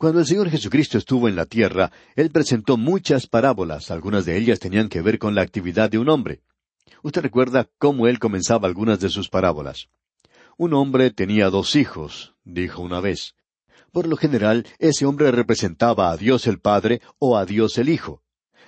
Cuando 0.04 0.20
el 0.20 0.26
Señor 0.26 0.50
Jesucristo 0.50 0.98
estuvo 0.98 1.30
en 1.30 1.38
la 1.38 1.46
tierra, 1.46 1.90
Él 2.18 2.30
presentó 2.30 2.76
muchas 2.76 3.26
parábolas, 3.26 3.90
algunas 3.90 4.26
de 4.26 4.38
ellas 4.38 4.60
tenían 4.60 4.90
que 4.90 5.02
ver 5.02 5.18
con 5.18 5.34
la 5.34 5.44
actividad 5.44 5.90
de 5.90 5.98
un 5.98 6.10
hombre. 6.10 6.42
Usted 7.04 7.22
recuerda 7.22 7.70
cómo 7.78 8.06
Él 8.08 8.20
comenzaba 8.20 8.68
algunas 8.68 9.00
de 9.00 9.08
sus 9.08 9.30
parábolas. 9.30 9.88
Un 10.58 10.74
hombre 10.74 11.10
tenía 11.12 11.50
dos 11.50 11.78
hijos, 11.78 12.36
dijo 12.44 12.82
una 12.82 13.00
vez. 13.00 13.36
Por 13.94 14.10
lo 14.10 14.18
general, 14.18 14.68
ese 14.78 15.06
hombre 15.06 15.32
representaba 15.32 16.12
a 16.12 16.18
Dios 16.18 16.48
el 16.48 16.60
Padre 16.60 17.00
o 17.18 17.38
a 17.38 17.46
Dios 17.46 17.78
el 17.78 17.88
Hijo. 17.88 18.22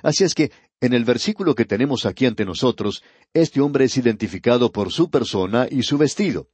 Así 0.04 0.24
es 0.24 0.36
que, 0.36 0.54
en 0.80 0.94
el 0.94 1.04
versículo 1.04 1.54
que 1.54 1.66
tenemos 1.66 2.06
aquí 2.06 2.26
ante 2.26 2.46
nosotros, 2.46 3.04
este 3.34 3.60
hombre 3.60 3.84
es 3.84 3.98
identificado 3.98 4.72
por 4.72 4.90
su 4.90 5.10
persona 5.10 5.68
y 5.70 5.84
su 5.84 5.98
vestido. 5.98 6.48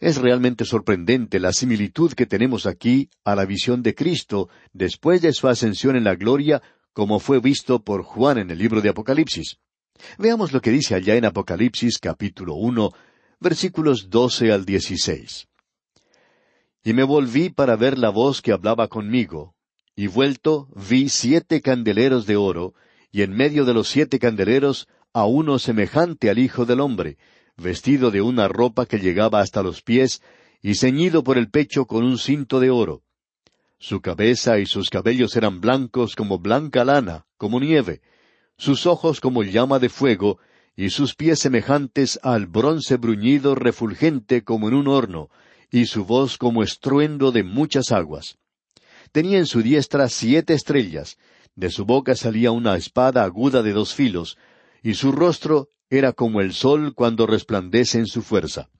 Es 0.00 0.16
realmente 0.16 0.64
sorprendente 0.64 1.38
la 1.38 1.52
similitud 1.52 2.14
que 2.14 2.24
tenemos 2.24 2.64
aquí 2.64 3.10
a 3.22 3.34
la 3.34 3.44
visión 3.44 3.82
de 3.82 3.94
Cristo 3.94 4.48
después 4.72 5.20
de 5.20 5.34
su 5.34 5.46
ascensión 5.46 5.94
en 5.94 6.04
la 6.04 6.14
gloria, 6.14 6.62
como 6.94 7.20
fue 7.20 7.38
visto 7.38 7.84
por 7.84 8.02
Juan 8.02 8.38
en 8.38 8.50
el 8.50 8.58
libro 8.58 8.80
de 8.80 8.88
Apocalipsis. 8.88 9.58
Veamos 10.16 10.52
lo 10.52 10.62
que 10.62 10.70
dice 10.70 10.94
allá 10.94 11.16
en 11.16 11.26
Apocalipsis 11.26 11.98
capítulo 11.98 12.54
uno, 12.54 12.92
versículos 13.40 14.08
doce 14.08 14.52
al 14.52 14.64
dieciséis. 14.64 15.48
Y 16.82 16.94
me 16.94 17.02
volví 17.02 17.50
para 17.50 17.76
ver 17.76 17.98
la 17.98 18.08
voz 18.08 18.40
que 18.40 18.52
hablaba 18.52 18.88
conmigo, 18.88 19.54
y 19.94 20.06
vuelto 20.06 20.68
vi 20.74 21.10
siete 21.10 21.60
candeleros 21.60 22.24
de 22.24 22.36
oro, 22.36 22.72
y 23.12 23.20
en 23.20 23.32
medio 23.32 23.66
de 23.66 23.74
los 23.74 23.88
siete 23.88 24.18
candeleros 24.18 24.88
a 25.12 25.26
uno 25.26 25.58
semejante 25.58 26.30
al 26.30 26.38
Hijo 26.38 26.64
del 26.64 26.80
hombre, 26.80 27.18
vestido 27.60 28.10
de 28.10 28.22
una 28.22 28.48
ropa 28.48 28.86
que 28.86 28.98
llegaba 28.98 29.40
hasta 29.40 29.62
los 29.62 29.82
pies, 29.82 30.22
y 30.62 30.74
ceñido 30.74 31.22
por 31.22 31.38
el 31.38 31.50
pecho 31.50 31.86
con 31.86 32.04
un 32.04 32.18
cinto 32.18 32.60
de 32.60 32.70
oro. 32.70 33.02
Su 33.78 34.00
cabeza 34.00 34.58
y 34.58 34.66
sus 34.66 34.90
cabellos 34.90 35.36
eran 35.36 35.60
blancos 35.60 36.14
como 36.14 36.38
blanca 36.38 36.84
lana, 36.84 37.26
como 37.36 37.60
nieve, 37.60 38.02
sus 38.58 38.86
ojos 38.86 39.20
como 39.20 39.42
llama 39.42 39.78
de 39.78 39.88
fuego, 39.88 40.38
y 40.76 40.90
sus 40.90 41.14
pies 41.14 41.38
semejantes 41.38 42.20
al 42.22 42.46
bronce 42.46 42.96
bruñido 42.96 43.54
refulgente 43.54 44.44
como 44.44 44.68
en 44.68 44.74
un 44.74 44.88
horno, 44.88 45.30
y 45.70 45.86
su 45.86 46.04
voz 46.04 46.36
como 46.36 46.62
estruendo 46.62 47.32
de 47.32 47.42
muchas 47.42 47.92
aguas. 47.92 48.38
Tenía 49.12 49.38
en 49.38 49.46
su 49.46 49.62
diestra 49.62 50.08
siete 50.08 50.54
estrellas, 50.54 51.16
de 51.54 51.70
su 51.70 51.84
boca 51.84 52.14
salía 52.14 52.50
una 52.50 52.76
espada 52.76 53.24
aguda 53.24 53.62
de 53.62 53.72
dos 53.72 53.94
filos, 53.94 54.36
y 54.82 54.94
su 54.94 55.12
rostro 55.12 55.68
era 55.90 56.12
como 56.12 56.40
el 56.40 56.52
sol 56.52 56.94
cuando 56.94 57.26
resplandece 57.26 57.98
en 57.98 58.06
su 58.06 58.22
fuerza. 58.22 58.70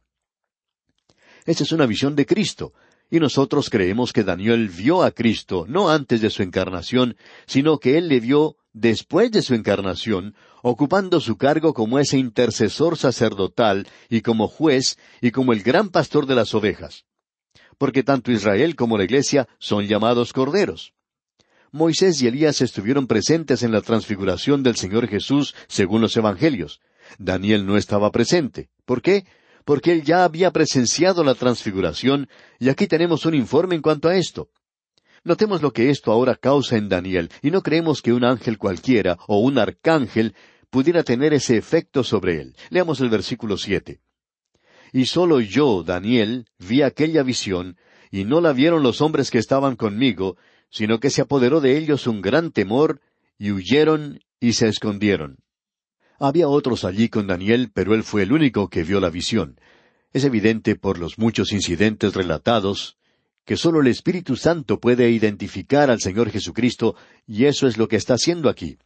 Esa 1.44 1.64
es 1.64 1.72
una 1.72 1.86
visión 1.86 2.14
de 2.14 2.26
Cristo, 2.26 2.72
y 3.10 3.18
nosotros 3.18 3.68
creemos 3.70 4.12
que 4.12 4.22
Daniel 4.22 4.68
vio 4.68 5.02
a 5.02 5.10
Cristo 5.10 5.66
no 5.68 5.90
antes 5.90 6.20
de 6.20 6.30
su 6.30 6.42
encarnación, 6.42 7.16
sino 7.46 7.78
que 7.78 7.98
él 7.98 8.08
le 8.08 8.20
vio 8.20 8.56
después 8.72 9.32
de 9.32 9.42
su 9.42 9.54
encarnación, 9.54 10.36
ocupando 10.62 11.20
su 11.20 11.36
cargo 11.36 11.74
como 11.74 11.98
ese 11.98 12.18
intercesor 12.18 12.96
sacerdotal 12.96 13.88
y 14.08 14.20
como 14.20 14.46
juez 14.46 14.96
y 15.20 15.32
como 15.32 15.52
el 15.52 15.62
gran 15.62 15.88
pastor 15.88 16.26
de 16.26 16.36
las 16.36 16.54
ovejas. 16.54 17.04
Porque 17.78 18.04
tanto 18.04 18.30
Israel 18.30 18.76
como 18.76 18.96
la 18.96 19.04
Iglesia 19.04 19.48
son 19.58 19.86
llamados 19.86 20.32
corderos. 20.32 20.92
Moisés 21.72 22.20
y 22.22 22.26
Elías 22.26 22.60
estuvieron 22.60 23.06
presentes 23.06 23.62
en 23.62 23.72
la 23.72 23.80
transfiguración 23.80 24.62
del 24.62 24.76
Señor 24.76 25.08
Jesús 25.08 25.54
según 25.66 26.00
los 26.00 26.16
Evangelios. 26.16 26.80
Daniel 27.18 27.66
no 27.66 27.76
estaba 27.76 28.10
presente. 28.10 28.68
¿Por 28.84 29.02
qué? 29.02 29.24
Porque 29.64 29.92
él 29.92 30.02
ya 30.02 30.24
había 30.24 30.50
presenciado 30.50 31.22
la 31.24 31.34
transfiguración 31.34 32.28
y 32.58 32.68
aquí 32.68 32.86
tenemos 32.86 33.26
un 33.26 33.34
informe 33.34 33.74
en 33.74 33.82
cuanto 33.82 34.08
a 34.08 34.16
esto. 34.16 34.50
Notemos 35.22 35.60
lo 35.60 35.72
que 35.72 35.90
esto 35.90 36.12
ahora 36.12 36.34
causa 36.34 36.76
en 36.78 36.88
Daniel, 36.88 37.30
y 37.42 37.50
no 37.50 37.62
creemos 37.62 38.00
que 38.00 38.14
un 38.14 38.24
ángel 38.24 38.56
cualquiera 38.56 39.18
o 39.28 39.40
un 39.40 39.58
arcángel 39.58 40.34
pudiera 40.70 41.02
tener 41.02 41.34
ese 41.34 41.58
efecto 41.58 42.02
sobre 42.04 42.40
él. 42.40 42.56
Leamos 42.70 43.00
el 43.00 43.10
versículo 43.10 43.58
siete. 43.58 44.00
Y 44.92 45.06
solo 45.06 45.40
yo, 45.40 45.82
Daniel, 45.82 46.46
vi 46.58 46.82
aquella 46.82 47.22
visión, 47.22 47.76
y 48.10 48.24
no 48.24 48.40
la 48.40 48.52
vieron 48.52 48.82
los 48.82 49.02
hombres 49.02 49.30
que 49.30 49.38
estaban 49.38 49.76
conmigo, 49.76 50.36
sino 50.70 51.00
que 51.00 51.10
se 51.10 51.22
apoderó 51.22 51.60
de 51.60 51.76
ellos 51.76 52.06
un 52.06 52.22
gran 52.22 52.50
temor, 52.50 53.00
y 53.38 53.50
huyeron 53.52 54.20
y 54.40 54.54
se 54.54 54.68
escondieron. 54.68 55.38
Había 56.22 56.48
otros 56.48 56.84
allí 56.84 57.08
con 57.08 57.26
Daniel, 57.26 57.70
pero 57.72 57.94
él 57.94 58.04
fue 58.04 58.24
el 58.24 58.32
único 58.32 58.68
que 58.68 58.84
vio 58.84 59.00
la 59.00 59.08
visión. 59.08 59.58
Es 60.12 60.24
evidente 60.24 60.76
por 60.76 60.98
los 60.98 61.18
muchos 61.18 61.50
incidentes 61.52 62.14
relatados 62.14 62.98
que 63.46 63.56
sólo 63.56 63.80
el 63.80 63.86
Espíritu 63.86 64.36
Santo 64.36 64.78
puede 64.78 65.10
identificar 65.10 65.90
al 65.90 65.98
Señor 65.98 66.30
Jesucristo, 66.30 66.94
y 67.26 67.46
eso 67.46 67.66
es 67.66 67.78
lo 67.78 67.88
que 67.88 67.96
está 67.96 68.14
haciendo 68.14 68.50
aquí. 68.50 68.76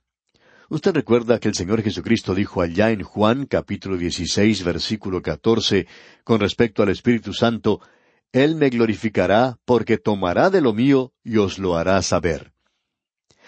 Usted 0.70 0.94
recuerda 0.94 1.40
que 1.40 1.49
el 1.49 1.55
Señor 1.55 1.83
Jesucristo 1.83 2.37
dijo 2.37 2.62
allá 2.62 2.92
en 2.92 3.03
Juan 3.03 3.47
capítulo 3.47 3.97
16 3.97 4.62
versículo 4.62 5.20
14 5.20 5.88
con 6.23 6.38
respecto 6.38 6.85
al 6.85 6.88
Espíritu 6.90 7.35
Santo, 7.35 7.81
Él 8.33 8.55
me 8.55 8.70
glorificará 8.70 9.59
porque 9.64 9.99
tomará 9.99 10.51
de 10.51 10.61
lo 10.61 10.73
mío 10.73 11.12
y 11.25 11.38
os 11.38 11.59
lo 11.59 11.77
hará 11.77 12.01
saber. 12.01 12.54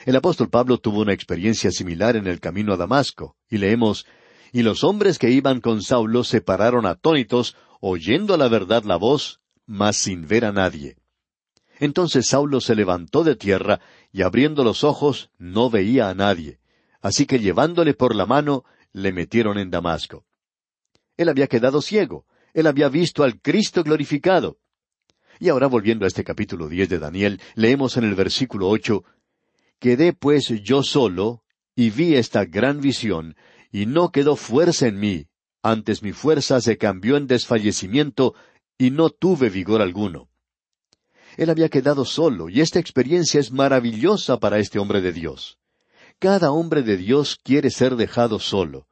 El 0.06 0.14
apóstol 0.14 0.48
Pablo 0.48 0.78
tuvo 0.78 1.00
una 1.00 1.12
experiencia 1.12 1.72
similar 1.72 2.14
en 2.14 2.28
el 2.28 2.38
camino 2.38 2.72
a 2.72 2.76
Damasco, 2.76 3.34
y 3.50 3.58
leemos, 3.58 4.06
Y 4.52 4.62
los 4.62 4.84
hombres 4.84 5.18
que 5.18 5.30
iban 5.30 5.60
con 5.60 5.82
Saulo 5.82 6.22
se 6.22 6.40
pararon 6.40 6.86
atónitos, 6.86 7.56
oyendo 7.80 8.32
a 8.32 8.36
la 8.36 8.46
verdad 8.46 8.84
la 8.84 8.94
voz, 8.94 9.40
mas 9.66 9.96
sin 9.96 10.28
ver 10.28 10.44
a 10.44 10.52
nadie. 10.52 10.96
Entonces 11.80 12.28
Saulo 12.28 12.60
se 12.60 12.76
levantó 12.76 13.24
de 13.24 13.34
tierra, 13.34 13.80
y 14.12 14.22
abriendo 14.22 14.62
los 14.62 14.84
ojos 14.84 15.30
no 15.38 15.70
veía 15.70 16.08
a 16.08 16.14
nadie. 16.14 16.60
Así 17.02 17.26
que 17.26 17.40
llevándole 17.40 17.92
por 17.92 18.14
la 18.14 18.26
mano, 18.26 18.64
le 18.92 19.12
metieron 19.12 19.58
en 19.58 19.70
Damasco. 19.70 20.24
Él 21.16 21.28
había 21.28 21.48
quedado 21.48 21.82
ciego, 21.82 22.26
él 22.54 22.68
había 22.68 22.88
visto 22.88 23.24
al 23.24 23.40
Cristo 23.40 23.82
glorificado. 23.82 24.58
Y 25.40 25.48
ahora 25.48 25.66
volviendo 25.66 26.04
a 26.04 26.08
este 26.08 26.22
capítulo 26.22 26.68
diez 26.68 26.88
de 26.88 27.00
Daniel, 27.00 27.40
leemos 27.56 27.96
en 27.96 28.04
el 28.04 28.14
versículo 28.14 28.68
ocho 28.68 29.04
Quedé 29.78 30.12
pues 30.12 30.48
yo 30.62 30.82
solo, 30.82 31.42
y 31.74 31.90
vi 31.90 32.14
esta 32.14 32.44
gran 32.44 32.80
visión, 32.80 33.36
y 33.70 33.86
no 33.86 34.10
quedó 34.10 34.36
fuerza 34.36 34.86
en 34.86 34.98
mí, 34.98 35.26
antes 35.62 36.02
mi 36.02 36.12
fuerza 36.12 36.60
se 36.60 36.78
cambió 36.78 37.16
en 37.16 37.26
desfallecimiento, 37.26 38.34
y 38.78 38.90
no 38.90 39.10
tuve 39.10 39.50
vigor 39.50 39.82
alguno. 39.82 40.28
Él 41.36 41.50
había 41.50 41.68
quedado 41.68 42.04
solo, 42.04 42.48
y 42.48 42.60
esta 42.60 42.78
experiencia 42.78 43.40
es 43.40 43.52
maravillosa 43.52 44.38
para 44.38 44.58
este 44.58 44.78
hombre 44.78 45.00
de 45.00 45.12
Dios. 45.12 45.58
Cada 46.18 46.50
hombre 46.50 46.82
de 46.82 46.96
Dios 46.96 47.36
quiere 47.42 47.70
ser 47.70 47.96
dejado 47.96 48.38
solo. 48.38 48.86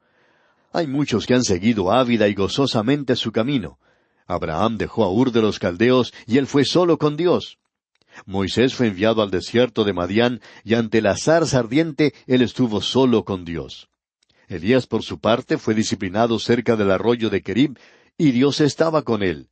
Hay 0.71 0.85
muchos 0.85 1.25
que 1.25 1.33
han 1.33 1.43
seguido 1.43 1.91
ávida 1.91 2.27
y 2.27 2.35
gozosamente 2.35 3.15
su 3.15 3.31
camino. 3.31 3.79
Abraham 4.27 4.77
dejó 4.77 5.03
a 5.05 5.11
Ur 5.11 5.31
de 5.31 5.41
los 5.41 5.57
Caldeos 5.57 6.13
y 6.27 6.37
él 6.37 6.45
fue 6.45 6.65
solo 6.65 6.97
con 6.97 7.15
Dios. 7.15 7.57
Moisés 8.25 8.73
fue 8.73 8.87
enviado 8.87 9.21
al 9.21 9.31
desierto 9.31 9.83
de 9.83 9.93
Madián 9.93 10.41
y 10.63 10.75
ante 10.75 11.01
la 11.01 11.17
zarza 11.17 11.59
ardiente 11.59 12.13
él 12.27 12.41
estuvo 12.41 12.81
solo 12.81 13.23
con 13.23 13.45
Dios. 13.45 13.89
Elías 14.47 14.87
por 14.87 15.03
su 15.03 15.19
parte 15.19 15.57
fue 15.57 15.73
disciplinado 15.73 16.39
cerca 16.39 16.75
del 16.75 16.91
arroyo 16.91 17.29
de 17.29 17.41
Kerib 17.41 17.77
y 18.17 18.31
Dios 18.31 18.61
estaba 18.61 19.03
con 19.03 19.23
él. 19.23 19.49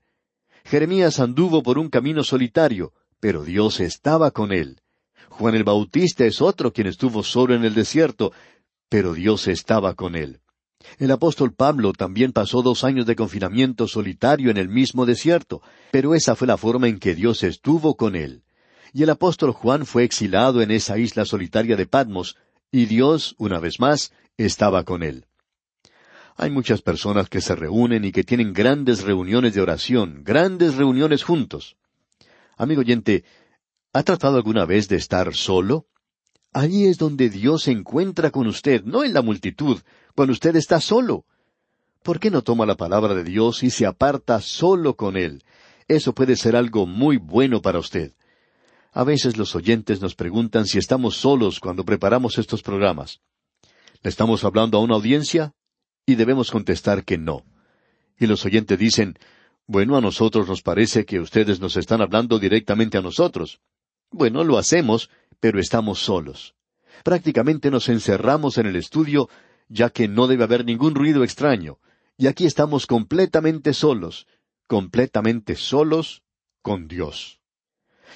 Jeremías 0.65 1.19
anduvo 1.19 1.63
por 1.63 1.77
un 1.77 1.89
camino 1.89 2.23
solitario, 2.23 2.93
pero 3.19 3.43
Dios 3.43 3.79
estaba 3.79 4.31
con 4.31 4.51
él. 4.51 4.81
Juan 5.29 5.55
el 5.55 5.63
Bautista 5.63 6.25
es 6.25 6.41
otro 6.41 6.71
quien 6.71 6.87
estuvo 6.87 7.23
solo 7.23 7.55
en 7.55 7.65
el 7.65 7.73
desierto, 7.73 8.31
pero 8.87 9.13
Dios 9.13 9.47
estaba 9.47 9.95
con 9.95 10.15
él. 10.15 10.39
El 10.99 11.11
apóstol 11.11 11.53
Pablo 11.53 11.93
también 11.93 12.31
pasó 12.31 12.61
dos 12.61 12.83
años 12.83 13.05
de 13.05 13.15
confinamiento 13.15 13.87
solitario 13.87 14.51
en 14.51 14.57
el 14.57 14.69
mismo 14.69 15.05
desierto, 15.05 15.61
pero 15.91 16.13
esa 16.13 16.35
fue 16.35 16.47
la 16.47 16.57
forma 16.57 16.87
en 16.87 16.99
que 16.99 17.15
Dios 17.15 17.43
estuvo 17.43 17.95
con 17.95 18.15
él. 18.15 18.43
Y 18.93 19.01
el 19.01 19.09
apóstol 19.09 19.51
Juan 19.51 19.87
fue 19.87 20.03
exilado 20.03 20.61
en 20.61 20.69
esa 20.69 20.99
isla 20.99 21.25
solitaria 21.25 21.75
de 21.75 21.87
Patmos, 21.87 22.37
y 22.71 22.85
Dios, 22.85 23.35
una 23.39 23.59
vez 23.59 23.79
más, 23.79 24.13
estaba 24.37 24.83
con 24.83 25.01
él. 25.01 25.25
Hay 26.35 26.51
muchas 26.51 26.81
personas 26.81 27.27
que 27.27 27.41
se 27.41 27.55
reúnen 27.55 28.05
y 28.05 28.11
que 28.11 28.23
tienen 28.23 28.53
grandes 28.53 29.03
reuniones 29.03 29.53
de 29.55 29.61
oración, 29.61 30.23
grandes 30.23 30.75
reuniones 30.75 31.23
juntos. 31.23 31.75
Amigo 32.55 32.81
oyente, 32.81 33.23
¿ha 33.93 34.03
tratado 34.03 34.37
alguna 34.37 34.65
vez 34.65 34.87
de 34.87 34.95
estar 34.95 35.33
solo? 35.35 35.87
Allí 36.51 36.85
es 36.85 36.99
donde 36.99 37.29
Dios 37.29 37.63
se 37.63 37.71
encuentra 37.71 38.29
con 38.29 38.45
usted, 38.45 38.83
no 38.83 39.03
en 39.03 39.13
la 39.13 39.23
multitud, 39.23 39.81
cuando 40.15 40.33
usted 40.33 40.55
está 40.55 40.79
solo. 40.79 41.25
¿Por 42.03 42.19
qué 42.19 42.29
no 42.29 42.43
toma 42.43 42.67
la 42.67 42.77
palabra 42.77 43.15
de 43.15 43.23
Dios 43.23 43.63
y 43.63 43.71
se 43.71 43.87
aparta 43.87 44.39
solo 44.39 44.95
con 44.95 45.17
Él? 45.17 45.43
Eso 45.87 46.13
puede 46.13 46.35
ser 46.35 46.55
algo 46.55 46.85
muy 46.85 47.17
bueno 47.17 47.61
para 47.61 47.79
usted. 47.79 48.13
A 48.93 49.03
veces 49.03 49.37
los 49.37 49.55
oyentes 49.55 50.01
nos 50.01 50.15
preguntan 50.15 50.65
si 50.65 50.77
estamos 50.77 51.17
solos 51.17 51.59
cuando 51.59 51.83
preparamos 51.83 52.37
estos 52.37 52.61
programas. 52.61 53.21
¿Le 54.01 54.09
estamos 54.09 54.43
hablando 54.43 54.77
a 54.77 54.81
una 54.81 54.95
audiencia? 54.95 55.53
y 56.05 56.15
debemos 56.15 56.51
contestar 56.51 57.05
que 57.05 57.17
no. 57.17 57.45
Y 58.19 58.27
los 58.27 58.45
oyentes 58.45 58.77
dicen, 58.77 59.17
bueno, 59.65 59.95
a 59.97 60.01
nosotros 60.01 60.47
nos 60.47 60.61
parece 60.61 61.05
que 61.05 61.19
ustedes 61.19 61.59
nos 61.59 61.77
están 61.77 62.01
hablando 62.01 62.39
directamente 62.39 62.97
a 62.97 63.01
nosotros. 63.01 63.61
Bueno, 64.11 64.43
lo 64.43 64.57
hacemos, 64.57 65.09
pero 65.39 65.59
estamos 65.59 65.99
solos. 65.99 66.55
Prácticamente 67.03 67.71
nos 67.71 67.89
encerramos 67.89 68.57
en 68.57 68.67
el 68.67 68.75
estudio, 68.75 69.29
ya 69.67 69.89
que 69.89 70.07
no 70.07 70.27
debe 70.27 70.43
haber 70.43 70.65
ningún 70.65 70.93
ruido 70.93 71.23
extraño, 71.23 71.79
y 72.17 72.27
aquí 72.27 72.45
estamos 72.45 72.85
completamente 72.85 73.73
solos, 73.73 74.27
completamente 74.67 75.55
solos 75.55 76.21
con 76.61 76.87
Dios. 76.87 77.42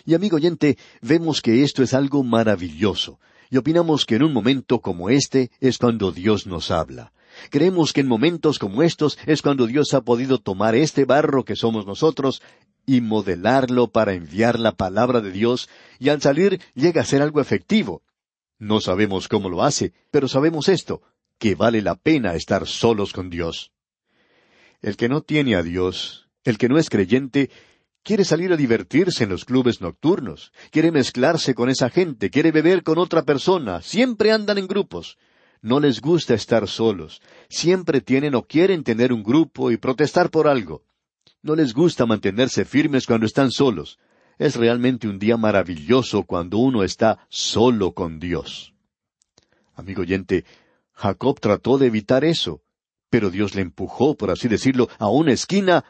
Y 0.06 0.14
amigo 0.14 0.38
oyente, 0.38 0.78
vemos 1.02 1.42
que 1.42 1.64
esto 1.64 1.84
es 1.84 1.94
algo 1.94 2.24
maravilloso, 2.24 3.20
y 3.50 3.58
opinamos 3.58 4.06
que 4.06 4.16
en 4.16 4.24
un 4.24 4.34
momento 4.34 4.82
como 4.82 5.10
este 5.10 5.52
es 5.60 5.78
cuando 5.78 6.12
Dios 6.12 6.48
nos 6.48 6.72
habla. 6.72 7.14
Creemos 7.50 7.94
que 7.94 8.02
en 8.02 8.08
momentos 8.08 8.60
como 8.60 8.84
estos 8.84 9.18
es 9.26 9.42
cuando 9.42 9.68
Dios 9.68 9.94
ha 9.94 10.02
podido 10.02 10.40
tomar 10.40 10.76
este 10.76 11.06
barro 11.06 11.46
que 11.46 11.56
somos 11.56 11.86
nosotros 11.86 12.42
y 12.86 13.02
modelarlo 13.02 13.92
para 13.92 14.14
enviar 14.14 14.60
la 14.60 14.72
palabra 14.72 15.22
de 15.22 15.32
Dios 15.32 15.70
y 16.00 16.10
al 16.10 16.22
salir 16.22 16.62
llega 16.74 17.02
a 17.02 17.06
ser 17.06 17.22
algo 17.22 17.42
efectivo. 17.42 18.02
No 18.60 18.80
sabemos 18.80 19.28
cómo 19.28 19.50
lo 19.50 19.64
hace, 19.64 19.94
pero 20.10 20.28
sabemos 20.28 20.68
esto, 20.68 21.02
que 21.38 21.54
vale 21.54 21.82
la 21.82 21.96
pena 21.96 22.34
estar 22.34 22.66
solos 22.66 23.14
con 23.14 23.30
Dios. 23.30 23.72
El 24.82 24.96
que 24.98 25.10
no 25.10 25.22
tiene 25.22 25.56
a 25.56 25.64
Dios, 25.64 26.30
el 26.44 26.58
que 26.58 26.70
no 26.70 26.78
es 26.78 26.90
creyente, 26.90 27.52
quiere 28.08 28.24
salir 28.24 28.52
a 28.54 28.58
divertirse 28.58 29.26
en 29.26 29.30
los 29.30 29.44
clubes 29.44 29.82
nocturnos, 29.82 30.52
quiere 30.72 30.92
mezclarse 30.92 31.54
con 31.54 31.70
esa 31.70 31.90
gente, 31.90 32.30
quiere 32.30 32.52
beber 32.52 32.82
con 32.82 32.98
otra 32.98 33.22
persona, 33.24 33.82
siempre 33.82 34.32
andan 34.32 34.58
en 34.58 34.68
grupos 34.68 35.18
no 35.62 35.80
les 35.80 36.02
gusta 36.02 36.34
estar 36.34 36.68
solos, 36.68 37.22
siempre 37.50 38.02
tienen 38.02 38.36
o 38.36 38.44
quieren 38.44 38.84
tener 38.84 39.12
un 39.12 39.24
grupo 39.24 39.72
y 39.72 39.78
protestar 39.78 40.30
por 40.30 40.48
algo. 40.48 40.84
No 41.42 41.56
les 41.56 41.74
gusta 41.74 42.06
mantenerse 42.06 42.66
firmes 42.66 43.06
cuando 43.06 43.26
están 43.26 43.52
solos. 43.52 44.00
Es 44.38 44.56
realmente 44.56 45.08
un 45.08 45.20
día 45.20 45.38
maravilloso 45.38 46.24
cuando 46.24 46.58
uno 46.58 46.84
está 46.84 47.26
solo 47.30 47.94
con 47.94 48.20
Dios. 48.20 48.74
Amigo 49.74 50.02
oyente, 50.02 50.46
Jacob 50.94 51.40
trató 51.40 51.78
de 51.78 51.88
evitar 51.88 52.24
eso, 52.24 52.62
pero 53.10 53.30
Dios 53.30 53.56
le 53.56 53.62
empujó, 53.62 54.16
por 54.16 54.32
así 54.32 54.48
decirlo, 54.48 54.90
a 55.00 55.10
una 55.10 55.32
esquina, 55.32 55.86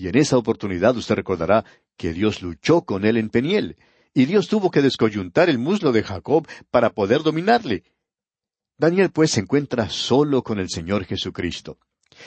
y 0.00 0.08
en 0.08 0.16
esa 0.16 0.38
oportunidad 0.38 0.96
usted 0.96 1.14
recordará 1.14 1.66
que 1.98 2.14
Dios 2.14 2.40
luchó 2.40 2.82
con 2.82 3.04
él 3.04 3.18
en 3.18 3.28
Peniel, 3.28 3.76
y 4.14 4.24
Dios 4.24 4.48
tuvo 4.48 4.70
que 4.70 4.80
descoyuntar 4.80 5.50
el 5.50 5.58
muslo 5.58 5.92
de 5.92 6.02
Jacob 6.02 6.48
para 6.70 6.90
poder 6.94 7.22
dominarle, 7.22 7.84
Daniel 8.78 9.10
pues 9.10 9.32
se 9.32 9.40
encuentra 9.40 9.90
solo 9.90 10.42
con 10.42 10.58
el 10.58 10.70
Señor 10.70 11.04
Jesucristo. 11.04 11.76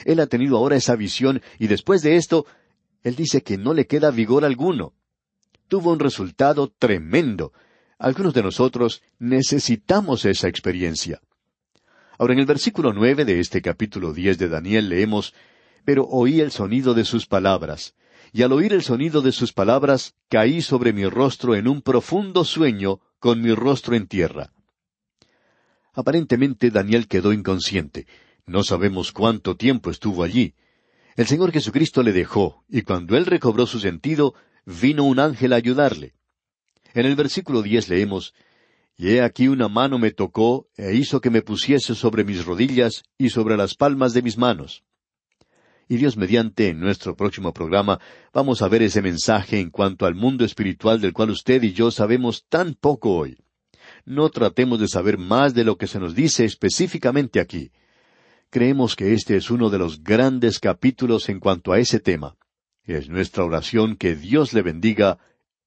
Él 0.05 0.19
ha 0.19 0.27
tenido 0.27 0.57
ahora 0.57 0.75
esa 0.75 0.95
visión 0.95 1.41
y 1.57 1.65
después 1.65 2.03
de 2.03 2.15
esto, 2.15 2.45
él 3.01 3.15
dice 3.15 3.41
que 3.41 3.57
no 3.57 3.73
le 3.73 3.87
queda 3.87 4.11
vigor 4.11 4.45
alguno. 4.45 4.93
Tuvo 5.67 5.91
un 5.91 5.99
resultado 5.99 6.71
tremendo. 6.77 7.53
Algunos 7.97 8.35
de 8.35 8.43
nosotros 8.43 9.01
necesitamos 9.17 10.25
esa 10.25 10.47
experiencia. 10.47 11.21
Ahora 12.19 12.33
en 12.33 12.39
el 12.39 12.45
versículo 12.45 12.93
nueve 12.93 13.25
de 13.25 13.39
este 13.39 13.63
capítulo 13.63 14.13
diez 14.13 14.37
de 14.37 14.47
Daniel 14.47 14.89
leemos 14.89 15.33
Pero 15.85 16.05
oí 16.05 16.39
el 16.39 16.51
sonido 16.51 16.93
de 16.93 17.05
sus 17.05 17.25
palabras, 17.25 17.95
y 18.31 18.41
al 18.41 18.51
oír 18.51 18.73
el 18.73 18.81
sonido 18.81 19.21
de 19.21 19.31
sus 19.31 19.53
palabras 19.53 20.15
caí 20.29 20.61
sobre 20.61 20.93
mi 20.93 21.05
rostro 21.05 21.55
en 21.55 21.67
un 21.67 21.81
profundo 21.81 22.45
sueño, 22.45 22.99
con 23.19 23.41
mi 23.41 23.53
rostro 23.53 23.95
en 23.95 24.07
tierra. 24.07 24.51
Aparentemente 25.93 26.71
Daniel 26.71 27.07
quedó 27.07 27.31
inconsciente. 27.31 28.07
No 28.45 28.63
sabemos 28.63 29.11
cuánto 29.11 29.55
tiempo 29.55 29.91
estuvo 29.91 30.23
allí. 30.23 30.55
El 31.15 31.27
Señor 31.27 31.51
Jesucristo 31.51 32.01
le 32.01 32.11
dejó, 32.11 32.65
y 32.67 32.81
cuando 32.81 33.15
él 33.15 33.27
recobró 33.27 33.67
su 33.67 33.79
sentido, 33.79 34.33
vino 34.65 35.03
un 35.03 35.19
ángel 35.19 35.53
a 35.53 35.57
ayudarle. 35.57 36.15
En 36.93 37.05
el 37.05 37.15
versículo 37.15 37.61
diez 37.61 37.87
leemos 37.87 38.33
Y 38.97 39.09
he 39.09 39.21
aquí 39.21 39.47
una 39.47 39.67
mano 39.67 39.99
me 39.99 40.11
tocó, 40.11 40.67
e 40.75 40.95
hizo 40.95 41.21
que 41.21 41.29
me 41.29 41.43
pusiese 41.43 41.93
sobre 41.93 42.23
mis 42.23 42.43
rodillas 42.45 43.03
y 43.17 43.29
sobre 43.29 43.57
las 43.57 43.75
palmas 43.75 44.13
de 44.13 44.23
mis 44.23 44.37
manos. 44.37 44.83
Y 45.87 45.97
Dios 45.97 46.17
mediante, 46.17 46.69
en 46.69 46.79
nuestro 46.79 47.15
próximo 47.15 47.53
programa, 47.53 47.99
vamos 48.33 48.61
a 48.61 48.67
ver 48.67 48.81
ese 48.83 49.01
mensaje 49.01 49.59
en 49.59 49.69
cuanto 49.69 50.05
al 50.05 50.15
mundo 50.15 50.45
espiritual 50.45 51.01
del 51.01 51.13
cual 51.13 51.29
usted 51.29 51.61
y 51.63 51.73
yo 51.73 51.91
sabemos 51.91 52.45
tan 52.49 52.73
poco 52.73 53.15
hoy 53.15 53.37
no 54.05 54.29
tratemos 54.29 54.79
de 54.79 54.87
saber 54.87 55.17
más 55.17 55.53
de 55.53 55.63
lo 55.63 55.77
que 55.77 55.87
se 55.87 55.99
nos 55.99 56.15
dice 56.15 56.45
específicamente 56.45 57.39
aquí. 57.39 57.71
Creemos 58.49 58.95
que 58.95 59.13
este 59.13 59.35
es 59.35 59.49
uno 59.49 59.69
de 59.69 59.79
los 59.79 60.03
grandes 60.03 60.59
capítulos 60.59 61.29
en 61.29 61.39
cuanto 61.39 61.71
a 61.71 61.79
ese 61.79 61.99
tema. 61.99 62.35
Es 62.83 63.09
nuestra 63.09 63.43
oración 63.43 63.95
que 63.95 64.15
Dios 64.15 64.53
le 64.53 64.61
bendiga 64.61 65.17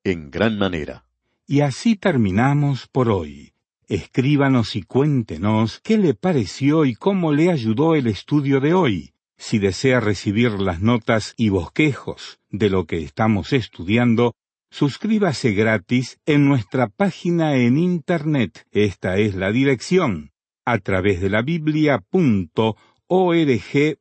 en 0.05 0.31
gran 0.31 0.59
manera. 0.59 1.05
Y 1.47 1.61
así 1.61 1.97
terminamos 1.97 2.87
por 2.87 3.09
hoy. 3.09 3.53
Escríbanos 3.89 4.77
y 4.77 4.83
cuéntenos 4.83 5.81
qué 5.81 5.97
le 5.97 6.15
pareció 6.15 6.85
y 6.85 6.95
cómo 6.95 7.33
le 7.33 7.51
ayudó 7.51 7.95
el 7.95 8.09
estudio 8.09 8.61
de 8.61 8.75
hoy. 8.75 9.13
Si 9.39 9.59
desea 9.59 10.01
recibir 10.01 10.53
las 10.53 10.81
notas 10.81 11.35
y 11.37 11.51
bosquejos 11.51 12.39
de 12.51 12.71
lo 12.71 12.87
que 12.87 13.03
estamos 13.03 13.53
estudiando, 13.53 14.35
suscríbase 14.71 15.53
gratis 15.53 16.19
en 16.27 16.47
nuestra 16.47 16.89
página 16.89 17.57
en 17.57 17.79
Internet. 17.79 18.67
Esta 18.73 19.19
es 19.19 19.35
la 19.35 19.53
dirección 19.53 20.33
a 20.67 20.79
través 20.79 21.21
de 21.21 21.31
la 21.31 21.43
biblia.org 21.43 22.77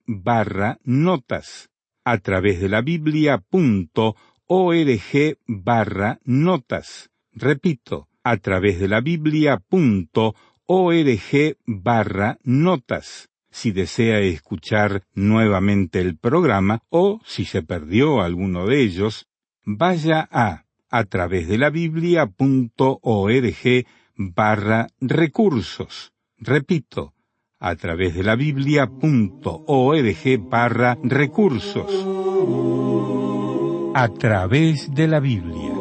barra 0.07 0.79
notas. 0.83 1.69
A 2.03 2.17
través 2.17 2.59
de 2.59 2.69
la 2.69 2.81
biblia.org 2.81 4.17
barra 5.47 6.19
notas. 6.23 7.11
Repito, 7.31 8.07
a 8.23 8.37
través 8.37 8.79
de 8.79 8.87
la 8.87 9.01
biblia.org 9.01 10.35
barra 11.65 12.39
notas. 12.43 13.29
Si 13.55 13.71
desea 13.71 14.19
escuchar 14.19 15.03
nuevamente 15.13 16.01
el 16.01 16.17
programa 16.17 16.83
o 16.89 17.21
si 17.25 17.45
se 17.45 17.63
perdió 17.63 18.21
alguno 18.21 18.65
de 18.65 18.81
ellos, 18.81 19.27
vaya 19.63 20.27
a 20.29 20.65
a 20.89 21.03
través 21.05 21.47
de 21.47 21.57
la 21.57 21.69
biblia.org 21.69 22.33
barra 24.17 24.87
recursos. 24.99 26.11
Repito, 26.37 27.13
a 27.57 27.77
través 27.77 28.15
de 28.15 28.23
la 28.23 28.35
biblia.org 28.35 30.49
barra 30.49 30.97
recursos. 31.01 32.05
A 33.95 34.09
través 34.09 34.93
de 34.93 35.07
la 35.07 35.21
Biblia. 35.21 35.74